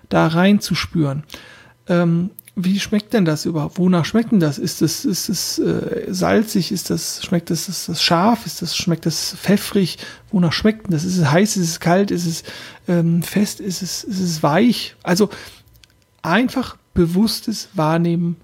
da 0.09 0.29
reinzuspüren. 0.29 1.25
Ähm, 1.89 2.31
wie 2.55 2.79
schmeckt 2.79 3.15
denn 3.15 3.25
das 3.25 3.47
überhaupt? 3.47 3.79
Wonach 3.79 4.05
schmeckt 4.05 4.33
denn 4.33 4.41
das? 4.41 4.59
Ist 4.59 4.83
es 4.83 5.07
ist 5.07 5.29
es 5.31 5.59
äh, 5.59 6.07
salzig? 6.13 6.71
Ist 6.71 6.91
das 6.91 7.25
schmeckt 7.25 7.49
das 7.51 7.69
ist 7.69 7.89
das 7.89 8.03
scharf? 8.03 8.45
Ist 8.45 8.61
das 8.61 8.77
schmeckt 8.77 9.07
das 9.07 9.35
pfeffrig? 9.35 9.99
Wonach 10.31 10.53
schmeckt 10.53 10.87
denn 10.87 10.93
das? 10.93 11.05
Ist 11.05 11.17
es 11.17 11.31
heiß? 11.31 11.57
Ist 11.57 11.69
es 11.71 11.81
kalt? 11.81 12.11
Ist 12.11 12.27
es 12.27 12.43
ähm, 12.89 13.23
fest? 13.23 13.61
Ist 13.61 13.81
es 13.81 14.05
ist 14.05 14.21
es 14.21 14.43
weich? 14.43 14.97
Also 15.03 15.31
einfach 16.21 16.77
bewusstes 16.93 17.71
Wahrnehmen 17.73 18.37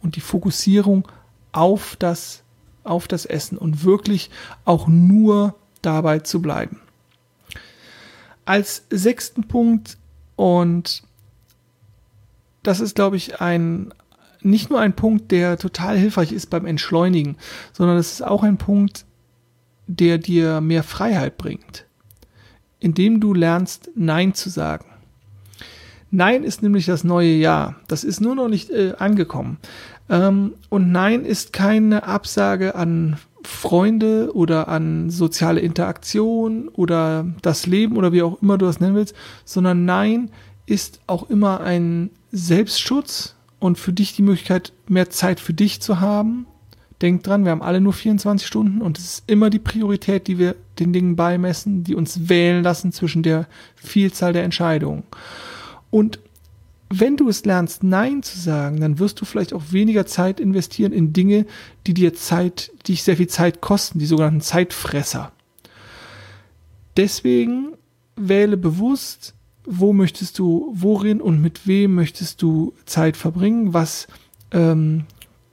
und 0.00 0.14
die 0.14 0.20
Fokussierung 0.20 1.08
auf 1.50 1.96
das 1.98 2.42
auf 2.84 3.08
das 3.08 3.26
Essen 3.26 3.58
und 3.58 3.82
wirklich 3.82 4.30
auch 4.64 4.86
nur 4.86 5.56
dabei 5.82 6.20
zu 6.20 6.40
bleiben. 6.40 6.80
Als 8.44 8.84
sechsten 8.90 9.48
Punkt 9.48 9.98
und 10.36 11.02
das 12.66 12.80
ist, 12.80 12.96
glaube 12.96 13.16
ich, 13.16 13.40
ein, 13.40 13.92
nicht 14.42 14.70
nur 14.70 14.80
ein 14.80 14.94
Punkt, 14.94 15.30
der 15.30 15.56
total 15.56 15.96
hilfreich 15.96 16.32
ist 16.32 16.50
beim 16.50 16.66
Entschleunigen, 16.66 17.36
sondern 17.72 17.96
es 17.96 18.12
ist 18.12 18.22
auch 18.22 18.42
ein 18.42 18.58
Punkt, 18.58 19.04
der 19.86 20.18
dir 20.18 20.60
mehr 20.60 20.82
Freiheit 20.82 21.38
bringt, 21.38 21.86
indem 22.80 23.20
du 23.20 23.34
lernst, 23.34 23.90
Nein 23.94 24.34
zu 24.34 24.50
sagen. 24.50 24.86
Nein 26.10 26.44
ist 26.44 26.62
nämlich 26.62 26.86
das 26.86 27.04
neue 27.04 27.34
Ja. 27.34 27.76
Das 27.88 28.04
ist 28.04 28.20
nur 28.20 28.34
noch 28.34 28.48
nicht 28.48 28.70
äh, 28.70 28.94
angekommen. 28.98 29.58
Ähm, 30.08 30.54
und 30.68 30.90
Nein 30.90 31.24
ist 31.24 31.52
keine 31.52 32.04
Absage 32.04 32.74
an 32.74 33.16
Freunde 33.42 34.34
oder 34.34 34.68
an 34.68 35.10
soziale 35.10 35.60
Interaktion 35.60 36.68
oder 36.68 37.26
das 37.42 37.66
Leben 37.66 37.96
oder 37.96 38.12
wie 38.12 38.22
auch 38.22 38.42
immer 38.42 38.58
du 38.58 38.66
das 38.66 38.80
nennen 38.80 38.96
willst, 38.96 39.14
sondern 39.44 39.84
Nein 39.84 40.30
ist 40.66 41.00
auch 41.06 41.30
immer 41.30 41.60
ein 41.60 42.10
Selbstschutz 42.36 43.34
und 43.58 43.78
für 43.78 43.92
dich 43.92 44.14
die 44.14 44.22
Möglichkeit, 44.22 44.72
mehr 44.88 45.08
Zeit 45.08 45.40
für 45.40 45.54
dich 45.54 45.80
zu 45.80 46.00
haben. 46.00 46.46
Denk 47.00 47.22
dran, 47.22 47.44
wir 47.44 47.50
haben 47.50 47.62
alle 47.62 47.80
nur 47.80 47.92
24 47.92 48.46
Stunden 48.46 48.82
und 48.82 48.98
es 48.98 49.04
ist 49.04 49.24
immer 49.26 49.50
die 49.50 49.58
Priorität, 49.58 50.26
die 50.26 50.38
wir 50.38 50.54
den 50.78 50.92
Dingen 50.92 51.16
beimessen, 51.16 51.82
die 51.82 51.94
uns 51.94 52.28
wählen 52.28 52.62
lassen 52.62 52.92
zwischen 52.92 53.22
der 53.22 53.46
Vielzahl 53.74 54.32
der 54.32 54.44
Entscheidungen. 54.44 55.02
Und 55.90 56.18
wenn 56.88 57.16
du 57.16 57.28
es 57.28 57.44
lernst, 57.44 57.82
Nein 57.82 58.22
zu 58.22 58.38
sagen, 58.38 58.80
dann 58.80 58.98
wirst 58.98 59.20
du 59.20 59.24
vielleicht 59.24 59.52
auch 59.52 59.72
weniger 59.72 60.06
Zeit 60.06 60.38
investieren 60.38 60.92
in 60.92 61.12
Dinge, 61.12 61.46
die 61.86 61.94
dir 61.94 62.14
Zeit, 62.14 62.70
die 62.86 62.92
dich 62.92 63.02
sehr 63.02 63.16
viel 63.16 63.28
Zeit 63.28 63.60
kosten, 63.60 63.98
die 63.98 64.06
sogenannten 64.06 64.40
Zeitfresser. 64.40 65.32
Deswegen 66.96 67.72
wähle 68.14 68.56
bewusst 68.56 69.34
wo 69.66 69.92
möchtest 69.92 70.38
du, 70.38 70.70
worin 70.72 71.20
und 71.20 71.42
mit 71.42 71.66
wem 71.66 71.94
möchtest 71.94 72.40
du 72.40 72.72
Zeit 72.86 73.16
verbringen, 73.16 73.74
was 73.74 74.06
ähm, 74.52 75.04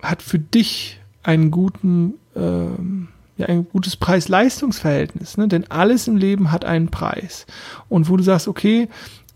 hat 0.01 0.21
für 0.21 0.39
dich 0.39 0.99
einen 1.23 1.51
guten, 1.51 2.13
ähm, 2.35 3.07
ja, 3.37 3.47
ein 3.47 3.67
gutes 3.67 3.95
Preis-Leistungs-Verhältnis, 3.95 5.37
ne? 5.37 5.47
denn 5.47 5.69
alles 5.71 6.07
im 6.07 6.17
Leben 6.17 6.51
hat 6.51 6.63
einen 6.65 6.89
Preis. 6.89 7.47
Und 7.89 8.09
wo 8.09 8.17
du 8.17 8.23
sagst, 8.23 8.47
okay, 8.47 8.87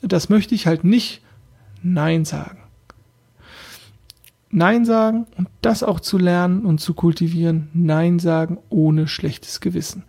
das 0.02 0.30
möchte 0.30 0.54
ich 0.54 0.68
halt 0.68 0.84
nicht 0.84 1.22
Nein 1.82 2.26
sagen. 2.26 2.60
Nein 4.50 4.86
sagen 4.86 5.26
und 5.38 5.50
das 5.62 5.84
auch 5.84 6.00
zu 6.00 6.18
lernen 6.18 6.66
und 6.66 6.80
zu 6.80 6.94
kultivieren, 6.94 7.70
Nein 7.74 8.20
sagen 8.20 8.60
ohne 8.70 9.08
schlechtes 9.08 9.60
Gewissen. 9.60 10.04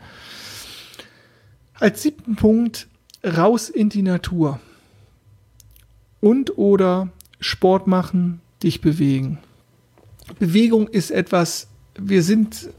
Als 1.74 2.02
siebten 2.02 2.36
Punkt 2.36 2.88
raus 3.24 3.68
in 3.68 3.88
die 3.88 4.02
Natur. 4.02 4.60
Und 6.20 6.58
oder 6.58 7.08
Sport 7.40 7.86
machen, 7.86 8.40
dich 8.62 8.80
bewegen. 8.80 9.38
Bewegung 10.38 10.88
ist 10.88 11.10
etwas, 11.10 11.68
wir 11.96 12.22
sind 12.22 12.70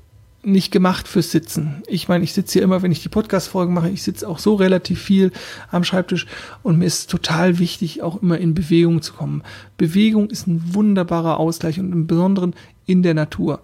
nicht 0.42 0.72
gemacht 0.72 1.08
fürs 1.08 1.32
Sitzen. 1.32 1.84
Ich 1.88 2.08
meine, 2.08 2.24
ich 2.24 2.34
sitze 2.34 2.54
hier 2.54 2.62
immer, 2.64 2.82
wenn 2.82 2.92
ich 2.92 3.04
die 3.04 3.10
Podcast-Folgen 3.10 3.74
mache, 3.74 3.90
ich 3.90 4.04
sitze 4.04 4.28
auch 4.28 4.40
so 4.40 4.56
relativ 4.56 5.02
viel 5.02 5.32
am 5.70 5.84
Schreibtisch 5.84 6.28
und 6.64 6.78
mir 6.78 6.86
ist 6.86 7.10
total 7.10 7.60
wichtig, 7.60 8.02
auch 8.02 8.22
immer 8.22 8.38
in 8.38 8.54
Bewegung 8.54 9.02
zu 9.02 9.14
kommen. 9.14 9.44
Bewegung 9.78 10.30
ist 10.30 10.48
ein 10.48 10.74
wunderbarer 10.74 11.38
Ausgleich 11.38 11.80
und 11.80 11.92
im 11.92 12.08
Besonderen 12.08 12.56
in 12.86 13.04
der 13.04 13.14
Natur. 13.14 13.62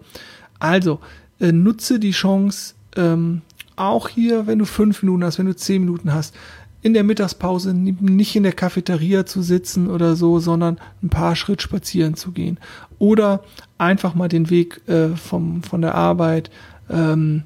Also, 0.59 0.99
äh, 1.39 1.51
nutze 1.51 1.99
die 1.99 2.11
Chance, 2.11 2.75
ähm, 2.97 3.41
auch 3.77 4.09
hier, 4.09 4.47
wenn 4.47 4.59
du 4.59 4.65
fünf 4.65 5.01
Minuten 5.01 5.23
hast, 5.23 5.39
wenn 5.39 5.45
du 5.45 5.55
zehn 5.55 5.81
Minuten 5.81 6.13
hast, 6.13 6.35
in 6.85 6.93
der 6.93 7.03
Mittagspause 7.03 7.73
nicht 7.73 8.35
in 8.35 8.43
der 8.43 8.51
Cafeteria 8.51 9.25
zu 9.25 9.41
sitzen 9.41 9.89
oder 9.89 10.15
so, 10.15 10.37
sondern 10.37 10.77
ein 11.01 11.09
paar 11.09 11.35
Schritt 11.35 11.63
spazieren 11.63 12.13
zu 12.13 12.31
gehen. 12.31 12.59
Oder 12.99 13.43
einfach 13.79 14.13
mal 14.13 14.27
den 14.27 14.51
Weg 14.51 14.87
äh, 14.87 15.15
vom, 15.15 15.63
von 15.63 15.81
der 15.81 15.95
Arbeit 15.95 16.51
ähm, 16.91 17.41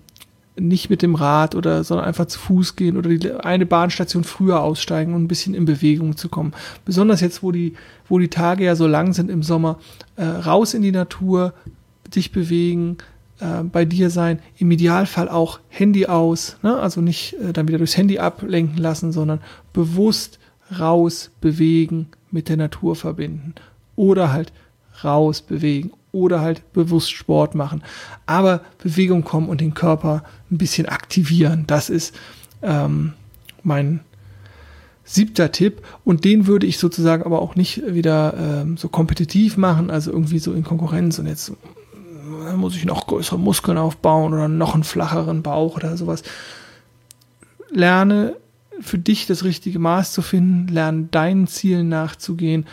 nicht 0.57 0.89
mit 0.89 1.01
dem 1.01 1.15
Rad 1.15 1.55
oder 1.55 1.85
sondern 1.85 2.05
einfach 2.05 2.25
zu 2.25 2.37
Fuß 2.37 2.75
gehen 2.75 2.97
oder 2.97 3.09
die, 3.11 3.31
eine 3.31 3.65
Bahnstation 3.65 4.25
früher 4.25 4.59
aussteigen 4.59 5.13
und 5.13 5.23
ein 5.23 5.29
bisschen 5.29 5.53
in 5.53 5.63
Bewegung 5.63 6.17
zu 6.17 6.27
kommen. 6.27 6.51
Besonders 6.83 7.21
jetzt, 7.21 7.41
wo 7.41 7.53
die, 7.53 7.75
wo 8.09 8.19
die 8.19 8.27
Tage 8.27 8.65
ja 8.65 8.75
so 8.75 8.87
lang 8.87 9.13
sind 9.13 9.31
im 9.31 9.41
Sommer, 9.41 9.79
äh, 10.17 10.25
raus 10.25 10.73
in 10.73 10.81
die 10.81 10.91
Natur, 10.91 11.53
dich 12.13 12.33
bewegen, 12.33 12.97
äh, 13.39 13.63
bei 13.63 13.85
dir 13.85 14.09
sein. 14.09 14.39
Im 14.57 14.71
Idealfall 14.71 15.29
auch 15.29 15.59
Handy 15.69 16.05
aus, 16.05 16.57
ne? 16.61 16.77
also 16.77 17.01
nicht 17.01 17.33
äh, 17.33 17.53
dann 17.53 17.67
wieder 17.67 17.77
durchs 17.77 17.97
Handy 17.97 18.19
ablenken 18.19 18.77
lassen, 18.77 19.11
sondern 19.11 19.41
bewusst 19.73 20.39
raus 20.79 21.31
bewegen, 21.41 22.07
mit 22.31 22.49
der 22.49 22.57
Natur 22.57 22.95
verbinden 22.95 23.55
oder 23.95 24.31
halt 24.31 24.53
raus 25.03 25.41
bewegen 25.41 25.91
oder 26.11 26.41
halt 26.41 26.73
bewusst 26.73 27.11
Sport 27.11 27.55
machen. 27.55 27.83
Aber 28.25 28.61
Bewegung 28.81 29.23
kommen 29.23 29.49
und 29.49 29.61
den 29.61 29.73
Körper 29.73 30.23
ein 30.51 30.57
bisschen 30.57 30.87
aktivieren, 30.87 31.65
das 31.67 31.89
ist 31.89 32.15
ähm, 32.61 33.13
mein 33.63 34.01
siebter 35.03 35.51
Tipp. 35.51 35.81
Und 36.05 36.23
den 36.23 36.47
würde 36.47 36.67
ich 36.67 36.77
sozusagen 36.77 37.23
aber 37.23 37.41
auch 37.41 37.55
nicht 37.55 37.81
wieder 37.87 38.35
ähm, 38.37 38.77
so 38.77 38.89
kompetitiv 38.89 39.57
machen, 39.57 39.89
also 39.89 40.11
irgendwie 40.11 40.39
so 40.39 40.53
in 40.53 40.63
Konkurrenz 40.63 41.19
und 41.19 41.27
jetzt 41.27 41.51
muss 42.55 42.75
ich 42.75 42.85
noch 42.85 43.07
größere 43.07 43.39
Muskeln 43.39 43.77
aufbauen 43.77 44.33
oder 44.33 44.47
noch 44.47 44.73
einen 44.73 44.83
flacheren 44.83 45.41
Bauch 45.43 45.75
oder 45.75 45.97
sowas. 45.97 46.23
Lerne 47.71 48.35
für 48.81 48.97
dich 48.97 49.25
das 49.25 49.43
richtige 49.43 49.79
Maß 49.79 50.13
zu 50.13 50.21
finden, 50.21 50.67
lerne 50.67 51.07
deinen 51.11 51.47
Zielen 51.47 51.89
nachzugehen 51.89 52.65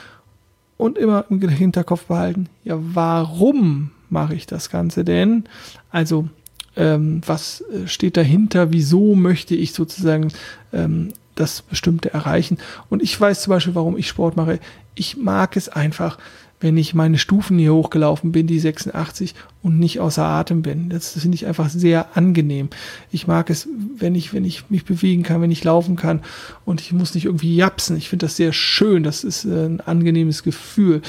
und 0.77 0.99
immer 0.99 1.25
im 1.31 1.41
Hinterkopf 1.49 2.05
behalten, 2.05 2.49
ja, 2.65 2.77
warum 2.79 3.91
mache 4.09 4.35
ich 4.35 4.47
das 4.47 4.71
Ganze 4.71 5.05
denn? 5.05 5.45
Also, 5.91 6.29
ähm, 6.77 7.23
was 7.27 7.63
äh, 7.63 7.89
steht 7.89 8.17
dahinter? 8.17 8.73
Wieso 8.73 9.15
möchte 9.15 9.55
ich 9.55 9.73
sozusagen 9.73 10.33
ähm, 10.73 11.09
das 11.35 11.63
Bestimmte 11.63 12.13
erreichen? 12.13 12.59
Und 12.91 13.03
ich 13.03 13.19
weiß 13.19 13.43
zum 13.43 13.53
Beispiel, 13.53 13.75
warum 13.75 13.97
ich 13.97 14.09
Sport 14.09 14.37
mache. 14.37 14.61
Ich 14.95 15.17
mag 15.17 15.57
es 15.57 15.69
einfach, 15.69 16.19
wenn 16.61 16.77
ich 16.77 16.95
meine 16.95 17.19
Stufen 17.19 17.59
hier 17.59 17.75
hochgelaufen 17.75 18.33
bin, 18.33 18.47
die 18.47 18.59
86, 18.59 19.35
und 19.63 19.79
nicht 19.79 20.01
außer 20.01 20.25
Atem 20.25 20.63
bin. 20.63 20.89
Das, 20.89 21.15
das 21.15 21.23
finde 21.23 21.35
ich 21.35 21.47
einfach 21.47 21.69
sehr 21.69 22.17
angenehm. 22.17 22.69
Ich 23.11 23.27
mag 23.27 23.51
es, 23.51 23.69
wenn 23.99 24.15
ich, 24.15 24.33
wenn 24.33 24.45
ich 24.45 24.71
mich 24.71 24.85
bewegen 24.85 25.23
kann, 25.23 25.43
wenn 25.43 25.51
ich 25.51 25.65
laufen 25.65 25.97
kann 25.97 26.21
und 26.65 26.81
ich 26.81 26.93
muss 26.93 27.15
nicht 27.15 27.27
irgendwie 27.27 27.57
japsen. 27.57 27.97
Ich 27.97 28.09
finde 28.09 28.27
das 28.27 28.37
sehr 28.37 28.53
schön. 28.53 29.03
Das 29.03 29.25
ist 29.25 29.45
äh, 29.45 29.67
ein 29.67 29.81
angenehmes 29.81 30.43
Gefühl. 30.43 31.03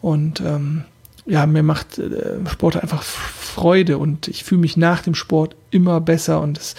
Und 0.00 0.40
ähm, 0.40 0.84
ja, 1.28 1.44
mir 1.46 1.62
macht 1.62 1.98
äh, 1.98 2.38
Sport 2.48 2.76
einfach 2.82 3.02
Freude 3.02 3.98
und 3.98 4.28
ich 4.28 4.44
fühle 4.44 4.62
mich 4.62 4.76
nach 4.76 5.02
dem 5.02 5.14
Sport 5.14 5.56
immer 5.70 6.00
besser 6.00 6.40
und 6.40 6.56
es 6.56 6.74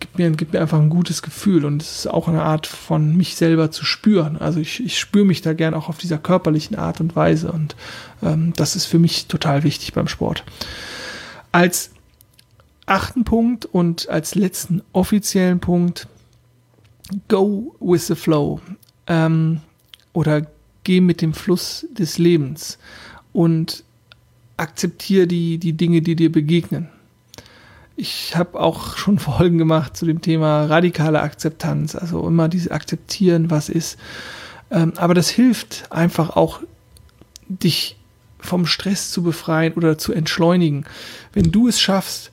gibt 0.00 0.18
mir, 0.18 0.30
gibt 0.32 0.52
mir 0.52 0.60
einfach 0.60 0.80
ein 0.80 0.90
gutes 0.90 1.22
Gefühl 1.22 1.64
und 1.64 1.80
es 1.80 1.98
ist 1.98 2.06
auch 2.08 2.26
eine 2.26 2.42
Art 2.42 2.66
von 2.66 3.16
mich 3.16 3.36
selber 3.36 3.70
zu 3.70 3.84
spüren. 3.84 4.36
Also 4.36 4.58
ich, 4.58 4.84
ich 4.84 4.98
spüre 4.98 5.24
mich 5.24 5.40
da 5.40 5.52
gern 5.52 5.74
auch 5.74 5.88
auf 5.88 5.98
dieser 5.98 6.18
körperlichen 6.18 6.76
Art 6.76 7.00
und 7.00 7.14
Weise 7.14 7.52
und 7.52 7.76
ähm, 8.22 8.52
das 8.56 8.74
ist 8.74 8.86
für 8.86 8.98
mich 8.98 9.26
total 9.26 9.62
wichtig 9.62 9.92
beim 9.92 10.08
Sport. 10.08 10.42
Als 11.52 11.92
achten 12.86 13.22
Punkt 13.22 13.66
und 13.66 14.08
als 14.08 14.34
letzten 14.34 14.82
offiziellen 14.92 15.60
Punkt, 15.60 16.08
go 17.28 17.76
with 17.78 18.08
the 18.08 18.16
flow 18.16 18.60
ähm, 19.06 19.60
oder 20.12 20.44
geh 20.82 21.00
mit 21.00 21.22
dem 21.22 21.34
Fluss 21.34 21.86
des 21.92 22.18
Lebens 22.18 22.78
und 23.32 23.84
akzeptiere 24.62 25.26
die, 25.26 25.58
die 25.58 25.74
Dinge, 25.74 26.00
die 26.00 26.16
dir 26.16 26.32
begegnen 26.32 26.88
ich 27.96 28.36
habe 28.36 28.58
auch 28.60 28.96
schon 28.96 29.18
Folgen 29.18 29.58
gemacht 29.58 29.96
zu 29.96 30.06
dem 30.06 30.20
Thema 30.20 30.66
radikale 30.66 31.20
Akzeptanz, 31.20 31.94
also 31.94 32.26
immer 32.26 32.48
dieses 32.48 32.70
Akzeptieren, 32.70 33.50
was 33.50 33.68
ist. 33.68 33.98
Ähm, 34.70 34.92
aber 34.96 35.14
das 35.14 35.28
hilft 35.28 35.90
einfach 35.90 36.30
auch, 36.30 36.60
dich 37.48 37.98
vom 38.38 38.66
Stress 38.66 39.10
zu 39.10 39.22
befreien 39.22 39.74
oder 39.74 39.98
zu 39.98 40.12
entschleunigen. 40.12 40.84
Wenn 41.32 41.52
du 41.52 41.68
es 41.68 41.80
schaffst, 41.80 42.32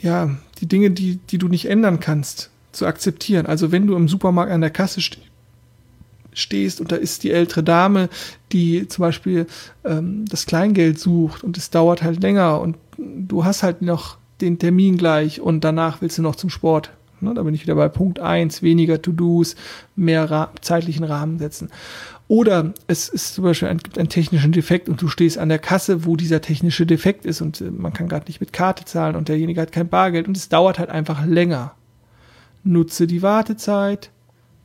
ja, 0.00 0.36
die 0.60 0.66
Dinge, 0.66 0.90
die, 0.90 1.16
die 1.16 1.38
du 1.38 1.48
nicht 1.48 1.66
ändern 1.66 2.00
kannst, 2.00 2.50
zu 2.72 2.86
akzeptieren. 2.86 3.46
Also 3.46 3.72
wenn 3.72 3.86
du 3.86 3.94
im 3.94 4.08
Supermarkt 4.08 4.50
an 4.50 4.62
der 4.62 4.70
Kasse 4.70 5.00
stehst, 5.00 5.26
stehst 6.34 6.80
und 6.80 6.92
da 6.92 6.96
ist 6.96 7.22
die 7.22 7.30
ältere 7.30 7.62
Dame, 7.62 8.08
die 8.52 8.86
zum 8.88 9.02
Beispiel 9.02 9.46
ähm, 9.84 10.24
das 10.28 10.46
Kleingeld 10.46 10.98
sucht 10.98 11.42
und 11.42 11.56
es 11.56 11.70
dauert 11.70 12.02
halt 12.02 12.22
länger 12.22 12.60
und 12.60 12.76
du 12.98 13.44
hast 13.44 13.62
halt 13.62 13.82
noch 13.82 14.18
den 14.40 14.58
Termin 14.58 14.96
gleich 14.96 15.40
und 15.40 15.64
danach 15.64 16.00
willst 16.00 16.18
du 16.18 16.22
noch 16.22 16.36
zum 16.36 16.50
Sport. 16.50 16.90
Ne, 17.20 17.32
da 17.32 17.42
bin 17.42 17.54
ich 17.54 17.62
wieder 17.62 17.76
bei 17.76 17.88
Punkt 17.88 18.20
eins 18.20 18.62
weniger 18.62 19.00
To-Dos, 19.00 19.56
mehr 19.96 20.30
Ra 20.30 20.52
zeitlichen 20.60 21.04
Rahmen 21.04 21.38
setzen. 21.38 21.70
Oder 22.26 22.72
es 22.86 23.08
ist 23.08 23.34
zum 23.34 23.44
Beispiel 23.44 23.68
ein, 23.68 23.78
gibt 23.78 23.98
einen 23.98 24.08
technischen 24.08 24.52
Defekt 24.52 24.88
und 24.88 25.00
du 25.00 25.08
stehst 25.08 25.38
an 25.38 25.50
der 25.50 25.58
Kasse, 25.58 26.04
wo 26.06 26.16
dieser 26.16 26.40
technische 26.40 26.86
Defekt 26.86 27.26
ist 27.26 27.40
und 27.40 27.60
äh, 27.60 27.70
man 27.70 27.92
kann 27.92 28.08
gerade 28.08 28.26
nicht 28.26 28.40
mit 28.40 28.52
Karte 28.52 28.84
zahlen 28.84 29.16
und 29.16 29.28
derjenige 29.28 29.60
hat 29.60 29.72
kein 29.72 29.88
Bargeld 29.88 30.28
und 30.28 30.36
es 30.36 30.48
dauert 30.48 30.78
halt 30.78 30.90
einfach 30.90 31.26
länger. 31.26 31.74
Nutze 32.62 33.06
die 33.06 33.22
Wartezeit, 33.22 34.10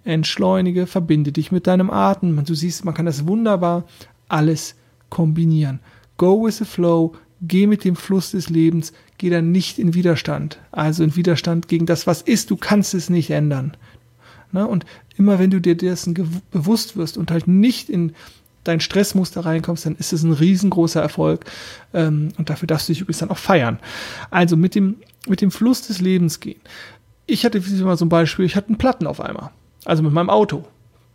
entschleunige, 0.10 0.88
verbinde 0.88 1.32
dich 1.32 1.52
mit 1.52 1.68
deinem 1.68 1.90
Atem. 1.90 2.44
Du 2.46 2.54
siehst, 2.54 2.86
man 2.86 2.94
kann 2.94 3.06
das 3.06 3.28
wunderbar 3.28 3.86
alles 4.28 4.76
kombinieren. 5.10 5.80
Go 6.18 6.46
with 6.46 6.58
the 6.58 6.66
flow, 6.66 7.14
geh 7.42 7.68
mit 7.68 7.84
dem 7.84 7.96
Fluss 7.96 8.32
des 8.32 8.50
Lebens, 8.50 8.94
geh 9.18 9.30
dann 9.30 9.52
nicht 9.52 9.80
in 9.80 9.94
Widerstand. 9.94 10.60
Also 10.72 11.04
in 11.04 11.16
Widerstand 11.16 11.68
gegen 11.68 11.86
das, 11.86 12.08
was 12.08 12.22
ist, 12.22 12.52
du 12.52 12.58
kannst 12.58 12.94
es 12.94 13.10
nicht 13.10 13.30
ändern. 13.30 13.76
Ne? 14.52 14.68
Und 14.68 14.86
immer 15.18 15.40
wenn 15.40 15.52
du 15.52 15.62
dir 15.62 15.76
dessen 15.76 16.14
bewusst 16.52 16.98
wirst 16.98 17.18
und 17.18 17.32
halt 17.32 17.48
nicht 17.48 17.90
in 17.90 18.14
dein 18.64 18.80
Stressmuster 18.80 19.46
reinkommst, 19.46 19.86
dann 19.86 19.96
ist 19.96 20.14
es 20.14 20.24
ein 20.24 20.34
riesengroßer 20.34 21.02
Erfolg. 21.02 21.46
Ähm, 21.94 22.30
und 22.38 22.50
dafür 22.50 22.68
darfst 22.68 22.90
du 22.90 22.94
dich 22.94 23.02
übrigens 23.02 23.20
dann 23.20 23.32
auch 23.32 23.38
feiern. 23.38 23.80
Also 24.30 24.58
mit 24.58 24.76
dem, 24.76 24.98
mit 25.28 25.42
dem 25.42 25.52
Fluss 25.52 25.88
des 25.88 26.02
Lebens 26.02 26.40
gehen. 26.40 26.60
Ich 27.26 27.46
hatte 27.46 27.66
wie 27.66 27.84
mal 27.84 27.98
so 27.98 28.06
ein 28.06 28.10
Beispiel, 28.10 28.46
ich 28.46 28.56
hatte 28.56 28.68
einen 28.68 28.78
Platten 28.78 29.08
auf 29.08 29.22
einmal. 29.22 29.52
Also 29.86 30.04
mit 30.04 30.14
meinem 30.14 30.30
Auto. 30.30 30.66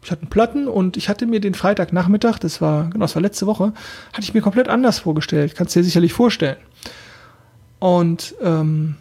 Ich 0.03 0.11
hatte 0.11 0.22
einen 0.22 0.31
Platten 0.31 0.68
und 0.68 0.96
ich 0.96 1.09
hatte 1.09 1.27
mir 1.27 1.40
den 1.40 1.55
Freitagnachmittag, 1.55 2.38
das 2.38 2.61
war, 2.61 2.90
genau, 2.90 3.05
das 3.05 3.14
war 3.14 3.22
letzte 3.22 3.46
Woche, 3.46 3.72
hatte 4.12 4.22
ich 4.22 4.35
mir 4.35 4.42
komplett 4.42 4.68
anders 4.68 4.98
vorgestellt. 4.98 5.55
Kannst 5.57 5.74
dir 5.74 5.83
sicherlich 5.83 6.12
vorstellen. 6.12 6.59
Und 7.79 8.35
ähm, 8.42 8.96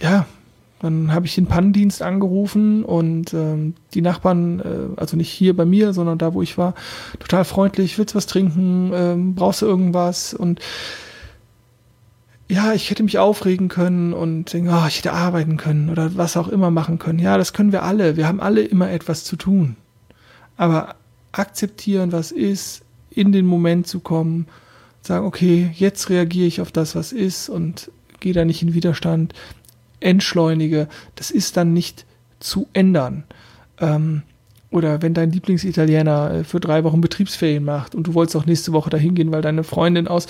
ja, 0.00 0.26
dann 0.80 1.12
habe 1.12 1.26
ich 1.26 1.34
den 1.34 1.46
Pannendienst 1.46 2.02
angerufen 2.02 2.84
und 2.84 3.34
ähm, 3.34 3.74
die 3.94 4.00
Nachbarn, 4.00 4.60
äh, 4.60 5.00
also 5.00 5.16
nicht 5.16 5.30
hier 5.30 5.56
bei 5.56 5.64
mir, 5.64 5.92
sondern 5.92 6.18
da, 6.18 6.34
wo 6.34 6.42
ich 6.42 6.56
war, 6.56 6.74
total 7.18 7.44
freundlich, 7.44 7.98
willst 7.98 8.14
du 8.14 8.16
was 8.16 8.26
trinken, 8.26 8.92
ähm, 8.94 9.34
brauchst 9.34 9.62
du 9.62 9.66
irgendwas? 9.66 10.34
Und 10.34 10.60
ja, 12.50 12.72
ich 12.72 12.90
hätte 12.90 13.02
mich 13.02 13.18
aufregen 13.18 13.68
können 13.68 14.12
und 14.12 14.52
denken, 14.52 14.70
oh, 14.70 14.86
ich 14.86 14.98
hätte 14.98 15.12
arbeiten 15.12 15.58
können 15.58 15.90
oder 15.90 16.16
was 16.16 16.36
auch 16.36 16.48
immer 16.48 16.70
machen 16.70 16.98
können. 16.98 17.18
Ja, 17.18 17.36
das 17.36 17.52
können 17.52 17.72
wir 17.72 17.82
alle. 17.82 18.16
Wir 18.16 18.26
haben 18.26 18.40
alle 18.40 18.62
immer 18.62 18.90
etwas 18.90 19.24
zu 19.24 19.36
tun. 19.36 19.76
Aber 20.56 20.96
akzeptieren, 21.32 22.10
was 22.10 22.32
ist, 22.32 22.82
in 23.10 23.32
den 23.32 23.46
Moment 23.46 23.86
zu 23.86 24.00
kommen, 24.00 24.46
sagen, 25.02 25.26
okay, 25.26 25.70
jetzt 25.74 26.08
reagiere 26.08 26.46
ich 26.46 26.60
auf 26.60 26.72
das, 26.72 26.94
was 26.94 27.12
ist 27.12 27.48
und 27.48 27.90
gehe 28.20 28.32
da 28.32 28.44
nicht 28.44 28.62
in 28.62 28.74
Widerstand, 28.74 29.34
entschleunige, 30.00 30.88
das 31.16 31.30
ist 31.30 31.56
dann 31.56 31.72
nicht 31.72 32.06
zu 32.40 32.68
ändern. 32.72 33.24
Ähm, 33.78 34.22
oder 34.70 35.00
wenn 35.00 35.14
dein 35.14 35.30
Lieblingsitaliener 35.30 36.32
äh, 36.32 36.44
für 36.44 36.60
drei 36.60 36.84
Wochen 36.84 37.00
Betriebsferien 37.00 37.64
macht 37.64 37.94
und 37.94 38.06
du 38.06 38.14
wolltest 38.14 38.36
auch 38.36 38.46
nächste 38.46 38.72
Woche 38.72 38.90
dahin 38.90 39.14
gehen, 39.14 39.32
weil 39.32 39.42
deine 39.42 39.64
Freundin 39.64 40.08
aus 40.08 40.26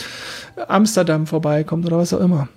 Amsterdam 0.68 1.26
vorbeikommt 1.26 1.86
oder 1.86 1.98
was 1.98 2.12
auch 2.12 2.20
immer. 2.20 2.48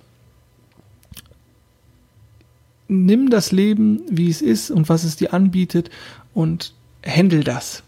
Nimm 2.88 3.30
das 3.30 3.52
Leben, 3.52 4.02
wie 4.10 4.28
es 4.28 4.42
ist 4.42 4.70
und 4.70 4.88
was 4.88 5.04
es 5.04 5.16
dir 5.16 5.32
anbietet 5.32 5.90
und 6.34 6.74
handle 7.04 7.42
das. 7.42 7.82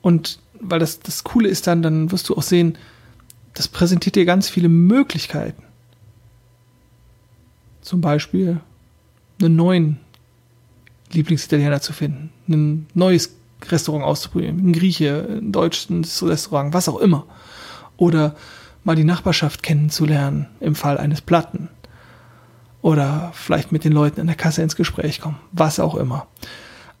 Und 0.00 0.38
weil 0.60 0.78
das, 0.78 1.00
das 1.00 1.24
Coole 1.24 1.48
ist 1.48 1.66
dann, 1.66 1.82
dann 1.82 2.12
wirst 2.12 2.28
du 2.28 2.36
auch 2.36 2.42
sehen, 2.42 2.78
das 3.54 3.68
präsentiert 3.68 4.14
dir 4.14 4.24
ganz 4.24 4.48
viele 4.48 4.68
Möglichkeiten. 4.68 5.62
Zum 7.82 8.00
Beispiel 8.00 8.60
einen 9.40 9.56
neuen 9.56 9.98
Lieblingsitaliener 11.12 11.80
zu 11.80 11.92
finden, 11.92 12.30
ein 12.48 12.86
neues 12.94 13.34
Restaurant 13.66 14.04
auszuprobieren, 14.04 14.58
ein 14.58 14.72
Grieche, 14.72 15.26
ein 15.40 15.52
deutsches 15.52 16.22
Restaurant, 16.22 16.74
was 16.74 16.88
auch 16.88 16.98
immer. 17.00 17.26
Oder 17.96 18.36
mal 18.84 18.96
die 18.96 19.04
Nachbarschaft 19.04 19.62
kennenzulernen 19.62 20.46
im 20.60 20.74
Fall 20.74 20.98
eines 20.98 21.20
Platten. 21.20 21.68
Oder 22.80 23.32
vielleicht 23.34 23.72
mit 23.72 23.84
den 23.84 23.92
Leuten 23.92 24.20
in 24.20 24.28
der 24.28 24.36
Kasse 24.36 24.62
ins 24.62 24.76
Gespräch 24.76 25.20
kommen, 25.20 25.38
was 25.52 25.80
auch 25.80 25.96
immer. 25.96 26.28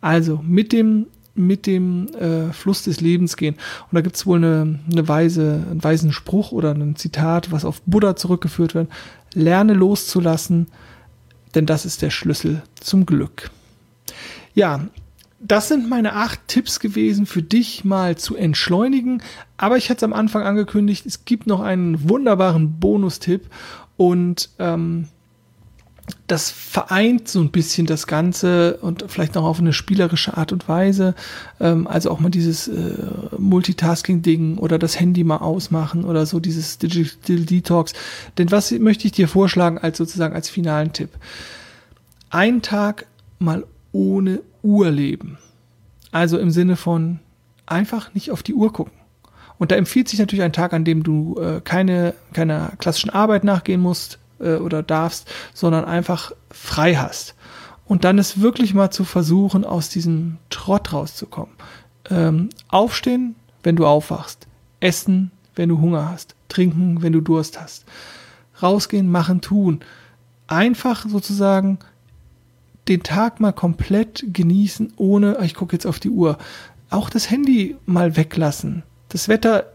Also 0.00 0.40
mit 0.42 0.72
dem, 0.72 1.06
mit 1.34 1.66
dem 1.66 2.08
äh, 2.14 2.52
Fluss 2.52 2.82
des 2.82 3.00
Lebens 3.00 3.36
gehen. 3.36 3.54
Und 3.54 3.94
da 3.94 4.00
gibt 4.00 4.16
es 4.16 4.26
wohl 4.26 4.38
eine, 4.38 4.80
eine 4.90 5.06
weise, 5.06 5.64
einen 5.70 5.82
weisen 5.84 6.12
Spruch 6.12 6.50
oder 6.50 6.72
ein 6.72 6.96
Zitat, 6.96 7.52
was 7.52 7.64
auf 7.64 7.80
Buddha 7.82 8.16
zurückgeführt 8.16 8.74
wird. 8.74 8.90
Lerne 9.34 9.74
loszulassen, 9.74 10.66
denn 11.54 11.66
das 11.66 11.84
ist 11.84 12.02
der 12.02 12.10
Schlüssel 12.10 12.62
zum 12.80 13.06
Glück. 13.06 13.50
Ja, 14.54 14.88
das 15.40 15.68
sind 15.68 15.88
meine 15.88 16.14
acht 16.14 16.40
Tipps 16.48 16.80
gewesen 16.80 17.26
für 17.26 17.42
dich 17.42 17.84
mal 17.84 18.16
zu 18.16 18.36
entschleunigen. 18.36 19.22
Aber 19.56 19.76
ich 19.76 19.90
hatte 19.90 19.98
es 19.98 20.02
am 20.02 20.12
Anfang 20.12 20.42
angekündigt, 20.42 21.06
es 21.06 21.24
gibt 21.24 21.46
noch 21.46 21.60
einen 21.60 22.08
wunderbaren 22.08 22.80
Bonustipp 22.80 23.48
und 23.96 24.50
ähm, 24.58 25.08
das 26.26 26.50
vereint 26.50 27.28
so 27.28 27.40
ein 27.40 27.50
bisschen 27.50 27.86
das 27.86 28.06
Ganze 28.06 28.78
und 28.78 29.04
vielleicht 29.08 29.34
noch 29.34 29.44
auf 29.44 29.58
eine 29.58 29.72
spielerische 29.72 30.36
Art 30.36 30.52
und 30.52 30.68
Weise. 30.68 31.14
Ähm, 31.60 31.86
also 31.86 32.10
auch 32.10 32.20
mal 32.20 32.30
dieses 32.30 32.68
äh, 32.68 32.94
Multitasking-Ding 33.36 34.58
oder 34.58 34.78
das 34.78 34.98
Handy 34.98 35.24
mal 35.24 35.38
ausmachen 35.38 36.04
oder 36.04 36.26
so 36.26 36.40
dieses 36.40 36.78
Digital 36.78 37.40
Detox. 37.44 37.92
Denn 38.38 38.50
was 38.50 38.70
möchte 38.72 39.06
ich 39.06 39.12
dir 39.12 39.28
vorschlagen 39.28 39.78
als 39.78 39.98
sozusagen 39.98 40.34
als 40.34 40.48
finalen 40.48 40.92
Tipp? 40.92 41.10
Ein 42.30 42.62
Tag 42.62 43.06
mal 43.38 43.64
ohne 43.98 44.42
Uhr 44.62 44.90
leben. 44.90 45.38
Also 46.12 46.38
im 46.38 46.52
Sinne 46.52 46.76
von 46.76 47.18
einfach 47.66 48.14
nicht 48.14 48.30
auf 48.30 48.44
die 48.44 48.54
Uhr 48.54 48.72
gucken. 48.72 48.92
Und 49.58 49.72
da 49.72 49.76
empfiehlt 49.76 50.08
sich 50.08 50.20
natürlich 50.20 50.44
ein 50.44 50.52
Tag, 50.52 50.72
an 50.72 50.84
dem 50.84 51.02
du 51.02 51.36
äh, 51.40 51.60
keine, 51.60 52.14
keiner 52.32 52.72
klassischen 52.78 53.10
Arbeit 53.10 53.42
nachgehen 53.42 53.80
musst, 53.80 54.20
äh, 54.38 54.54
oder 54.54 54.84
darfst, 54.84 55.28
sondern 55.52 55.84
einfach 55.84 56.30
frei 56.50 56.94
hast. 56.94 57.34
Und 57.86 58.04
dann 58.04 58.18
ist 58.18 58.40
wirklich 58.40 58.72
mal 58.72 58.90
zu 58.90 59.02
versuchen, 59.02 59.64
aus 59.64 59.88
diesem 59.88 60.38
Trott 60.48 60.92
rauszukommen. 60.92 61.54
Ähm, 62.08 62.50
aufstehen, 62.68 63.34
wenn 63.64 63.74
du 63.74 63.84
aufwachst. 63.84 64.46
Essen, 64.78 65.32
wenn 65.56 65.68
du 65.68 65.80
Hunger 65.80 66.08
hast. 66.08 66.36
Trinken, 66.48 67.02
wenn 67.02 67.12
du 67.12 67.20
Durst 67.20 67.60
hast. 67.60 67.84
Rausgehen, 68.62 69.10
machen, 69.10 69.40
tun. 69.40 69.80
Einfach 70.46 71.06
sozusagen 71.08 71.78
den 72.88 73.02
Tag 73.02 73.40
mal 73.40 73.52
komplett 73.52 74.24
genießen, 74.32 74.94
ohne, 74.96 75.38
ich 75.42 75.54
gucke 75.54 75.74
jetzt 75.74 75.86
auf 75.86 76.00
die 76.00 76.10
Uhr. 76.10 76.38
Auch 76.90 77.10
das 77.10 77.30
Handy 77.30 77.76
mal 77.86 78.16
weglassen. 78.16 78.82
Das 79.08 79.28
Wetter 79.28 79.66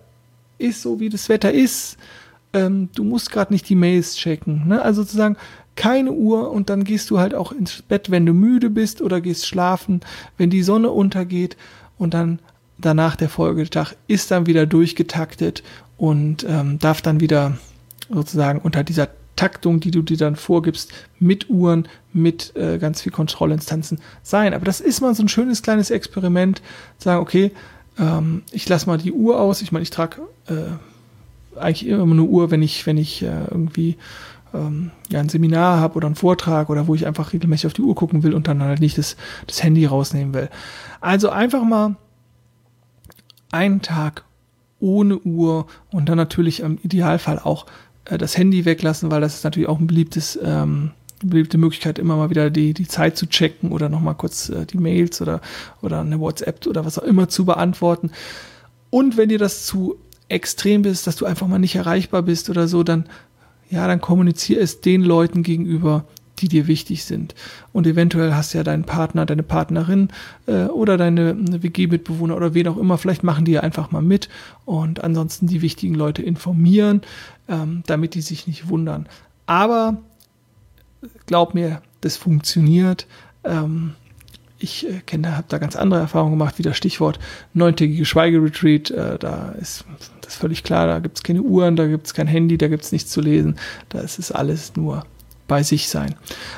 ist 0.57 0.81
so, 0.81 0.99
wie 0.99 1.09
das 1.09 1.29
Wetter 1.29 1.51
ist 1.51 1.97
ähm, 2.53 2.89
du 2.95 3.03
musst 3.03 3.31
gerade 3.31 3.51
nicht 3.51 3.67
die 3.67 3.75
Mails 3.75 4.15
checken. 4.15 4.67
Ne? 4.67 4.81
Also 4.81 5.01
sozusagen 5.01 5.35
keine 5.75 6.11
Uhr 6.11 6.51
und 6.51 6.69
dann 6.69 6.83
gehst 6.83 7.09
du 7.09 7.19
halt 7.19 7.33
auch 7.33 7.51
ins 7.51 7.81
Bett, 7.81 8.11
wenn 8.11 8.25
du 8.25 8.33
müde 8.33 8.69
bist 8.69 9.01
oder 9.01 9.21
gehst 9.21 9.47
schlafen, 9.47 10.01
wenn 10.37 10.51
die 10.51 10.63
Sonne 10.63 10.91
untergeht 10.91 11.57
und 11.97 12.13
dann 12.13 12.39
danach 12.77 13.15
der 13.15 13.29
Folgetag 13.29 13.93
ist 14.07 14.29
dann 14.29 14.45
wieder 14.45 14.67
durchgetaktet 14.67 15.63
und 15.97 16.45
ähm, 16.47 16.77
darf 16.77 17.01
dann 17.01 17.19
wieder 17.19 17.57
sozusagen 18.09 18.59
unter 18.59 18.83
dieser 18.83 19.09
Taktung, 19.43 19.81
die 19.81 19.91
du 19.91 20.01
dir 20.01 20.15
dann 20.15 20.37
vorgibst, 20.37 20.93
mit 21.19 21.49
Uhren, 21.49 21.89
mit 22.13 22.55
äh, 22.55 22.77
ganz 22.77 23.01
viel 23.01 23.11
Kontrollinstanzen 23.11 23.99
sein. 24.21 24.53
Aber 24.53 24.63
das 24.63 24.79
ist 24.79 25.01
mal 25.01 25.13
so 25.13 25.21
ein 25.21 25.27
schönes 25.27 25.61
kleines 25.61 25.89
Experiment, 25.89 26.61
sagen, 26.97 27.21
okay, 27.21 27.51
ähm, 27.99 28.43
ich 28.53 28.69
lasse 28.69 28.87
mal 28.87 28.97
die 28.97 29.11
Uhr 29.11 29.41
aus. 29.41 29.61
Ich 29.61 29.73
meine, 29.73 29.83
ich 29.83 29.89
trage 29.89 30.21
äh, 30.47 31.59
eigentlich 31.59 31.85
immer 31.85 32.03
eine 32.03 32.23
Uhr, 32.23 32.51
wenn 32.51 32.61
ich, 32.61 32.85
wenn 32.85 32.97
ich 32.97 33.21
äh, 33.21 33.47
irgendwie 33.51 33.97
ähm, 34.53 34.91
ja, 35.09 35.19
ein 35.19 35.27
Seminar 35.27 35.81
habe 35.81 35.95
oder 35.95 36.05
einen 36.05 36.15
Vortrag 36.15 36.69
oder 36.69 36.87
wo 36.87 36.95
ich 36.95 37.05
einfach 37.05 37.33
regelmäßig 37.33 37.67
auf 37.67 37.73
die 37.73 37.81
Uhr 37.81 37.95
gucken 37.95 38.23
will 38.23 38.33
und 38.33 38.47
dann 38.47 38.63
halt 38.63 38.79
nicht 38.79 38.97
das, 38.97 39.17
das 39.45 39.61
Handy 39.61 39.85
rausnehmen 39.85 40.33
will. 40.33 40.49
Also 41.01 41.31
einfach 41.31 41.65
mal 41.65 41.97
einen 43.51 43.81
Tag 43.81 44.23
ohne 44.79 45.19
Uhr 45.19 45.67
und 45.91 46.07
dann 46.07 46.17
natürlich 46.17 46.61
im 46.61 46.77
Idealfall 46.81 47.39
auch 47.39 47.65
äh, 48.05 48.17
das 48.17 48.37
Handy 48.37 48.65
weglassen, 48.65 49.11
weil 49.11 49.21
das 49.21 49.35
ist 49.35 49.43
natürlich 49.43 49.69
auch 49.69 49.79
ein 49.79 49.87
beliebtes, 49.87 50.37
ähm, 50.43 50.91
beliebte 51.23 51.57
Möglichkeit, 51.57 51.99
immer 51.99 52.17
mal 52.17 52.29
wieder 52.29 52.49
die, 52.49 52.73
die 52.73 52.87
Zeit 52.87 53.17
zu 53.17 53.27
checken 53.27 53.71
oder 53.71 53.89
nochmal 53.89 54.15
kurz 54.15 54.49
äh, 54.49 54.65
die 54.65 54.77
Mails 54.77 55.21
oder, 55.21 55.41
oder 55.81 56.01
eine 56.01 56.19
WhatsApp 56.19 56.65
oder 56.67 56.85
was 56.85 56.99
auch 56.99 57.03
immer 57.03 57.29
zu 57.29 57.45
beantworten. 57.45 58.11
Und 58.89 59.17
wenn 59.17 59.29
dir 59.29 59.39
das 59.39 59.65
zu 59.65 59.97
extrem 60.29 60.81
bist, 60.81 61.07
dass 61.07 61.15
du 61.15 61.25
einfach 61.25 61.47
mal 61.47 61.59
nicht 61.59 61.75
erreichbar 61.75 62.23
bist 62.23 62.49
oder 62.49 62.67
so, 62.67 62.83
dann, 62.83 63.05
ja, 63.69 63.87
dann 63.87 64.01
kommuniziere 64.01 64.61
es 64.61 64.81
den 64.81 65.03
Leuten 65.03 65.43
gegenüber, 65.43 66.05
die 66.43 66.49
dir 66.49 66.67
wichtig 66.67 67.05
sind. 67.05 67.33
Und 67.71 67.87
eventuell 67.87 68.33
hast 68.35 68.53
du 68.53 68.57
ja 68.57 68.63
deinen 68.63 68.83
Partner, 68.83 69.25
deine 69.25 69.43
Partnerin 69.43 70.09
äh, 70.45 70.65
oder 70.65 70.97
deine 70.97 71.35
WG-Mitbewohner 71.63 72.35
oder 72.35 72.53
wen 72.53 72.67
auch 72.67 72.77
immer, 72.77 72.97
vielleicht 72.97 73.23
machen 73.23 73.45
die 73.45 73.53
ja 73.53 73.61
einfach 73.61 73.91
mal 73.91 74.01
mit 74.01 74.27
und 74.65 75.03
ansonsten 75.03 75.47
die 75.47 75.61
wichtigen 75.61 75.95
Leute 75.95 76.21
informieren, 76.21 77.01
ähm, 77.47 77.83
damit 77.87 78.13
die 78.13 78.21
sich 78.21 78.45
nicht 78.45 78.67
wundern. 78.67 79.07
Aber 79.45 79.97
glaub 81.25 81.53
mir, 81.53 81.81
das 82.01 82.17
funktioniert. 82.17 83.07
Ähm, 83.45 83.93
ich 84.59 84.87
äh, 84.87 84.99
kenne, 85.05 85.37
habe 85.37 85.47
da 85.47 85.57
ganz 85.57 85.77
andere 85.77 86.01
Erfahrungen 86.01 86.33
gemacht, 86.33 86.57
wie 86.57 86.63
das 86.63 86.75
Stichwort 86.75 87.19
neuntägige 87.53 88.05
Schweigeretreat. 88.05 88.91
Äh, 88.91 89.17
da 89.17 89.51
ist 89.53 89.85
das 90.21 90.35
völlig 90.35 90.63
klar, 90.63 90.87
da 90.87 90.99
gibt 90.99 91.17
es 91.17 91.23
keine 91.23 91.41
Uhren, 91.41 91.77
da 91.77 91.87
gibt 91.87 92.07
es 92.07 92.13
kein 92.13 92.27
Handy, 92.27 92.57
da 92.57 92.67
gibt 92.67 92.83
es 92.83 92.91
nichts 92.91 93.11
zu 93.11 93.21
lesen. 93.21 93.55
Da 93.89 93.99
ist 93.99 94.19
es 94.19 94.31
alles 94.31 94.75
nur 94.75 95.05
bei 95.47 95.63
sich 95.63 95.89
sein. 95.89 96.15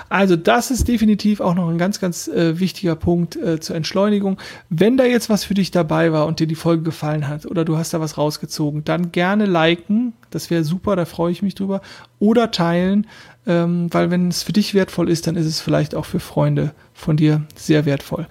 Also 0.09 0.35
das 0.35 0.71
ist 0.71 0.87
definitiv 0.87 1.41
auch 1.41 1.55
noch 1.55 1.69
ein 1.69 1.77
ganz, 1.77 1.99
ganz 1.99 2.27
äh, 2.27 2.59
wichtiger 2.59 2.95
Punkt 2.95 3.35
äh, 3.35 3.59
zur 3.59 3.75
Entschleunigung. 3.75 4.37
Wenn 4.69 4.97
da 4.97 5.05
jetzt 5.05 5.29
was 5.29 5.43
für 5.43 5.53
dich 5.53 5.71
dabei 5.71 6.11
war 6.11 6.27
und 6.27 6.39
dir 6.39 6.47
die 6.47 6.55
Folge 6.55 6.83
gefallen 6.83 7.27
hat 7.27 7.45
oder 7.45 7.65
du 7.65 7.77
hast 7.77 7.93
da 7.93 7.99
was 7.99 8.17
rausgezogen, 8.17 8.83
dann 8.83 9.11
gerne 9.11 9.45
liken, 9.45 10.13
das 10.29 10.49
wäre 10.49 10.63
super, 10.63 10.95
da 10.95 11.05
freue 11.05 11.31
ich 11.31 11.41
mich 11.41 11.55
drüber, 11.55 11.81
oder 12.19 12.51
teilen, 12.51 13.07
ähm, 13.47 13.87
weil 13.91 14.11
wenn 14.11 14.29
es 14.29 14.43
für 14.43 14.53
dich 14.53 14.73
wertvoll 14.73 15.09
ist, 15.09 15.27
dann 15.27 15.35
ist 15.35 15.45
es 15.45 15.61
vielleicht 15.61 15.95
auch 15.95 16.05
für 16.05 16.19
Freunde 16.19 16.73
von 16.93 17.17
dir 17.17 17.43
sehr 17.55 17.85
wertvoll. 17.85 18.27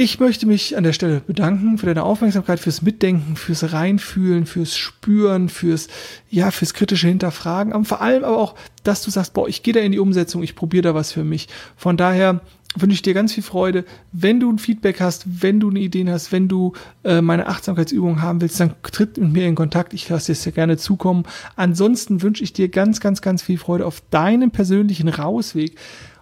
Ich 0.00 0.20
möchte 0.20 0.46
mich 0.46 0.76
an 0.76 0.84
der 0.84 0.92
Stelle 0.92 1.18
bedanken 1.18 1.76
für 1.76 1.86
deine 1.86 2.04
Aufmerksamkeit, 2.04 2.60
fürs 2.60 2.82
Mitdenken, 2.82 3.34
fürs 3.34 3.72
Reinfühlen, 3.72 4.46
fürs 4.46 4.76
Spüren, 4.76 5.48
fürs, 5.48 5.88
ja, 6.30 6.52
fürs 6.52 6.72
kritische 6.72 7.08
Hinterfragen, 7.08 7.72
aber 7.72 7.84
vor 7.84 8.00
allem 8.00 8.22
aber 8.22 8.38
auch, 8.38 8.54
dass 8.84 9.02
du 9.02 9.10
sagst, 9.10 9.34
boah, 9.34 9.48
ich 9.48 9.64
gehe 9.64 9.74
da 9.74 9.80
in 9.80 9.90
die 9.90 9.98
Umsetzung, 9.98 10.44
ich 10.44 10.54
probiere 10.54 10.82
da 10.82 10.94
was 10.94 11.10
für 11.10 11.24
mich. 11.24 11.48
Von 11.76 11.96
daher 11.96 12.42
wünsche 12.76 12.94
ich 12.94 13.02
dir 13.02 13.12
ganz 13.12 13.32
viel 13.32 13.42
Freude. 13.42 13.84
Wenn 14.12 14.38
du 14.38 14.52
ein 14.52 14.60
Feedback 14.60 15.00
hast, 15.00 15.42
wenn 15.42 15.58
du 15.58 15.68
eine 15.68 15.80
Idee 15.80 16.08
hast, 16.08 16.30
wenn 16.30 16.46
du 16.46 16.74
äh, 17.02 17.20
meine 17.20 17.48
Achtsamkeitsübung 17.48 18.22
haben 18.22 18.40
willst, 18.40 18.60
dann 18.60 18.74
tritt 18.84 19.18
mit 19.18 19.32
mir 19.32 19.48
in 19.48 19.56
Kontakt. 19.56 19.94
Ich 19.94 20.08
lasse 20.08 20.30
dir 20.30 20.36
sehr 20.36 20.52
gerne 20.52 20.76
zukommen. 20.76 21.24
Ansonsten 21.56 22.22
wünsche 22.22 22.44
ich 22.44 22.52
dir 22.52 22.68
ganz, 22.68 23.00
ganz, 23.00 23.20
ganz 23.20 23.42
viel 23.42 23.58
Freude 23.58 23.84
auf 23.84 24.00
deinem 24.10 24.52
persönlichen 24.52 25.08
Rausweg. 25.08 25.76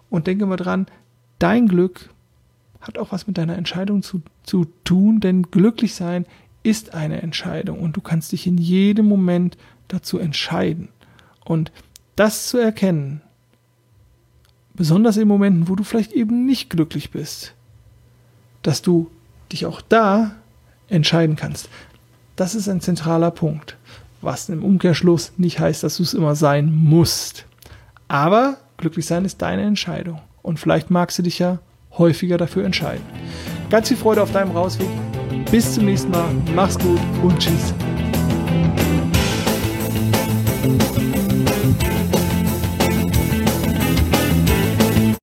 Und 0.08 0.28
denke 0.28 0.46
mal 0.46 0.56
dran, 0.56 0.86
dein 1.38 1.68
Glück 1.68 2.08
hat 2.86 2.98
auch 2.98 3.12
was 3.12 3.26
mit 3.26 3.38
deiner 3.38 3.56
Entscheidung 3.56 4.02
zu, 4.02 4.22
zu 4.44 4.66
tun, 4.84 5.20
denn 5.20 5.50
glücklich 5.50 5.94
sein 5.94 6.26
ist 6.62 6.94
eine 6.94 7.22
Entscheidung 7.22 7.78
und 7.80 7.96
du 7.96 8.00
kannst 8.00 8.32
dich 8.32 8.46
in 8.46 8.58
jedem 8.58 9.06
Moment 9.06 9.56
dazu 9.88 10.18
entscheiden. 10.18 10.88
Und 11.44 11.70
das 12.16 12.48
zu 12.48 12.58
erkennen, 12.58 13.20
besonders 14.74 15.16
in 15.16 15.28
Momenten, 15.28 15.68
wo 15.68 15.76
du 15.76 15.84
vielleicht 15.84 16.12
eben 16.12 16.44
nicht 16.44 16.70
glücklich 16.70 17.10
bist, 17.10 17.54
dass 18.62 18.82
du 18.82 19.10
dich 19.52 19.66
auch 19.66 19.80
da 19.80 20.32
entscheiden 20.88 21.36
kannst. 21.36 21.68
Das 22.34 22.54
ist 22.54 22.68
ein 22.68 22.80
zentraler 22.80 23.30
Punkt, 23.30 23.76
was 24.20 24.48
im 24.48 24.64
Umkehrschluss 24.64 25.32
nicht 25.36 25.60
heißt, 25.60 25.82
dass 25.82 25.96
du 25.96 26.02
es 26.02 26.14
immer 26.14 26.34
sein 26.34 26.72
musst. 26.74 27.46
Aber 28.08 28.58
glücklich 28.76 29.06
sein 29.06 29.24
ist 29.24 29.40
deine 29.40 29.62
Entscheidung. 29.62 30.20
Und 30.42 30.58
vielleicht 30.58 30.90
magst 30.90 31.18
du 31.18 31.22
dich 31.22 31.38
ja 31.38 31.58
häufiger 31.98 32.36
dafür 32.36 32.64
entscheiden. 32.64 33.04
Ganz 33.70 33.88
viel 33.88 33.96
Freude 33.96 34.22
auf 34.22 34.32
deinem 34.32 34.52
Rausweg. 34.52 34.88
Bis 35.50 35.74
zum 35.74 35.84
nächsten 35.86 36.10
Mal. 36.10 36.28
Mach's 36.54 36.78
gut 36.78 37.00
und 37.22 37.38
tschüss. 37.38 37.74